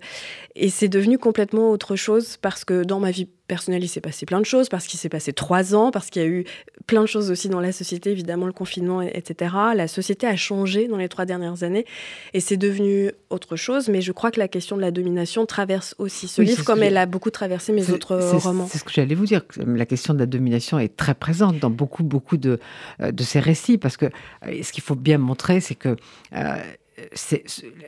[0.55, 4.25] et c'est devenu complètement autre chose parce que dans ma vie personnel, il s'est passé
[4.25, 6.45] plein de choses, parce qu'il s'est passé trois ans, parce qu'il y a eu
[6.87, 9.53] plein de choses aussi dans la société, évidemment, le confinement, etc.
[9.75, 11.85] La société a changé dans les trois dernières années
[12.33, 13.89] et c'est devenu autre chose.
[13.89, 16.95] Mais je crois que la question de la domination traverse aussi ce livre, comme elle
[16.95, 18.69] a beaucoup traversé mes autres romans.
[18.71, 19.41] C'est ce que j'allais vous dire.
[19.57, 22.57] La question de la domination est très présente dans beaucoup, beaucoup de,
[23.01, 25.97] euh, de ces récits, parce que euh, ce qu'il faut bien montrer, c'est que
[26.35, 26.55] euh,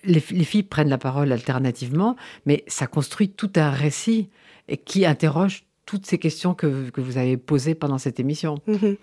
[0.04, 4.28] les, les, filles prennent la parole alternativement, mais ça construit tout un récit
[4.68, 8.60] et qui interroge toutes ces questions que, vous avez posées pendant cette émission.
[8.68, 8.96] Mhm.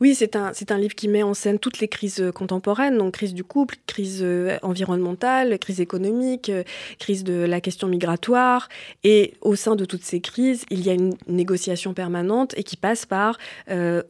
[0.00, 3.14] Oui, c'est un, un livre qui met en scène toutes les crises euh, contemporaines, donc
[3.14, 6.64] crise du couple, crise euh, environnementale, crise économique, euh,
[6.98, 8.68] crise de la question migratoire.
[9.04, 12.76] Et au sein de toutes ces crises, il y a une négociation permanente et qui
[12.76, 13.38] passe par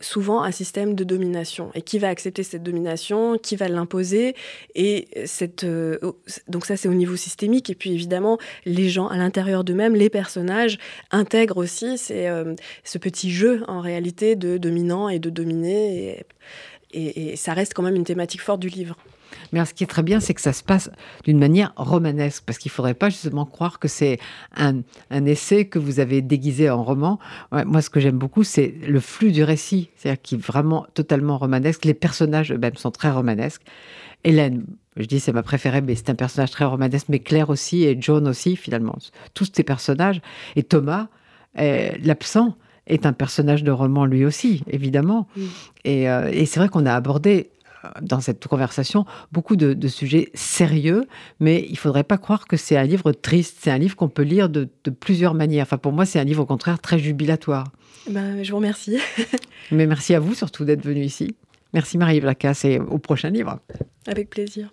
[0.01, 1.71] souvent un système de domination.
[1.75, 4.35] Et qui va accepter cette domination, qui va l'imposer.
[4.75, 5.67] Et cette,
[6.49, 7.71] donc ça, c'est au niveau systémique.
[7.71, 10.79] Et puis évidemment, les gens à l'intérieur d'eux-mêmes, les personnages,
[11.11, 12.55] intègrent aussi euh,
[12.85, 16.25] ce petit jeu en réalité de dominant et de dominé.
[16.93, 18.97] Et, ça reste quand même une thématique forte du livre.
[19.53, 20.91] Mais ce qui est très bien, c'est que ça se passe
[21.25, 24.21] d'une manière romanesque, parce qu'il ne faudrait pas justement croire que c'est
[24.55, 27.19] un, essai que vous avez déguisé en roman.
[27.51, 31.37] moi, ce que j'aime beaucoup, c'est le flux du récit, c'est-à-dire qui est vraiment totalement
[31.37, 31.85] romanesque.
[31.85, 33.63] Les personnages eux-mêmes sont très romanesques.
[34.23, 34.65] Hélène,
[34.97, 37.97] je dis c'est ma préférée, mais c'est un personnage très romanesque, mais Claire aussi et
[38.01, 38.97] John aussi finalement.
[39.35, 40.21] Tous ces personnages.
[40.57, 41.09] Et Thomas,
[41.57, 45.27] l'absent, est un personnage de roman lui aussi, évidemment.
[45.85, 47.51] Et, euh, et c'est vrai qu'on a abordé
[47.85, 51.07] euh, dans cette conversation beaucoup de, sujets sérieux,
[51.41, 53.59] mais il ne faudrait pas croire que c'est un livre triste.
[53.61, 55.65] C'est un livre qu'on peut lire de, de, plusieurs manières.
[55.65, 57.65] Enfin, pour moi, c'est un livre au contraire très jubilatoire.
[58.11, 58.99] Ben, je vous remercie.
[59.71, 61.35] mais merci à vous surtout d'être venu ici.
[61.73, 63.59] Merci Marie-Yves Lacasse et au prochain livre.
[64.07, 64.69] Avec plaisir.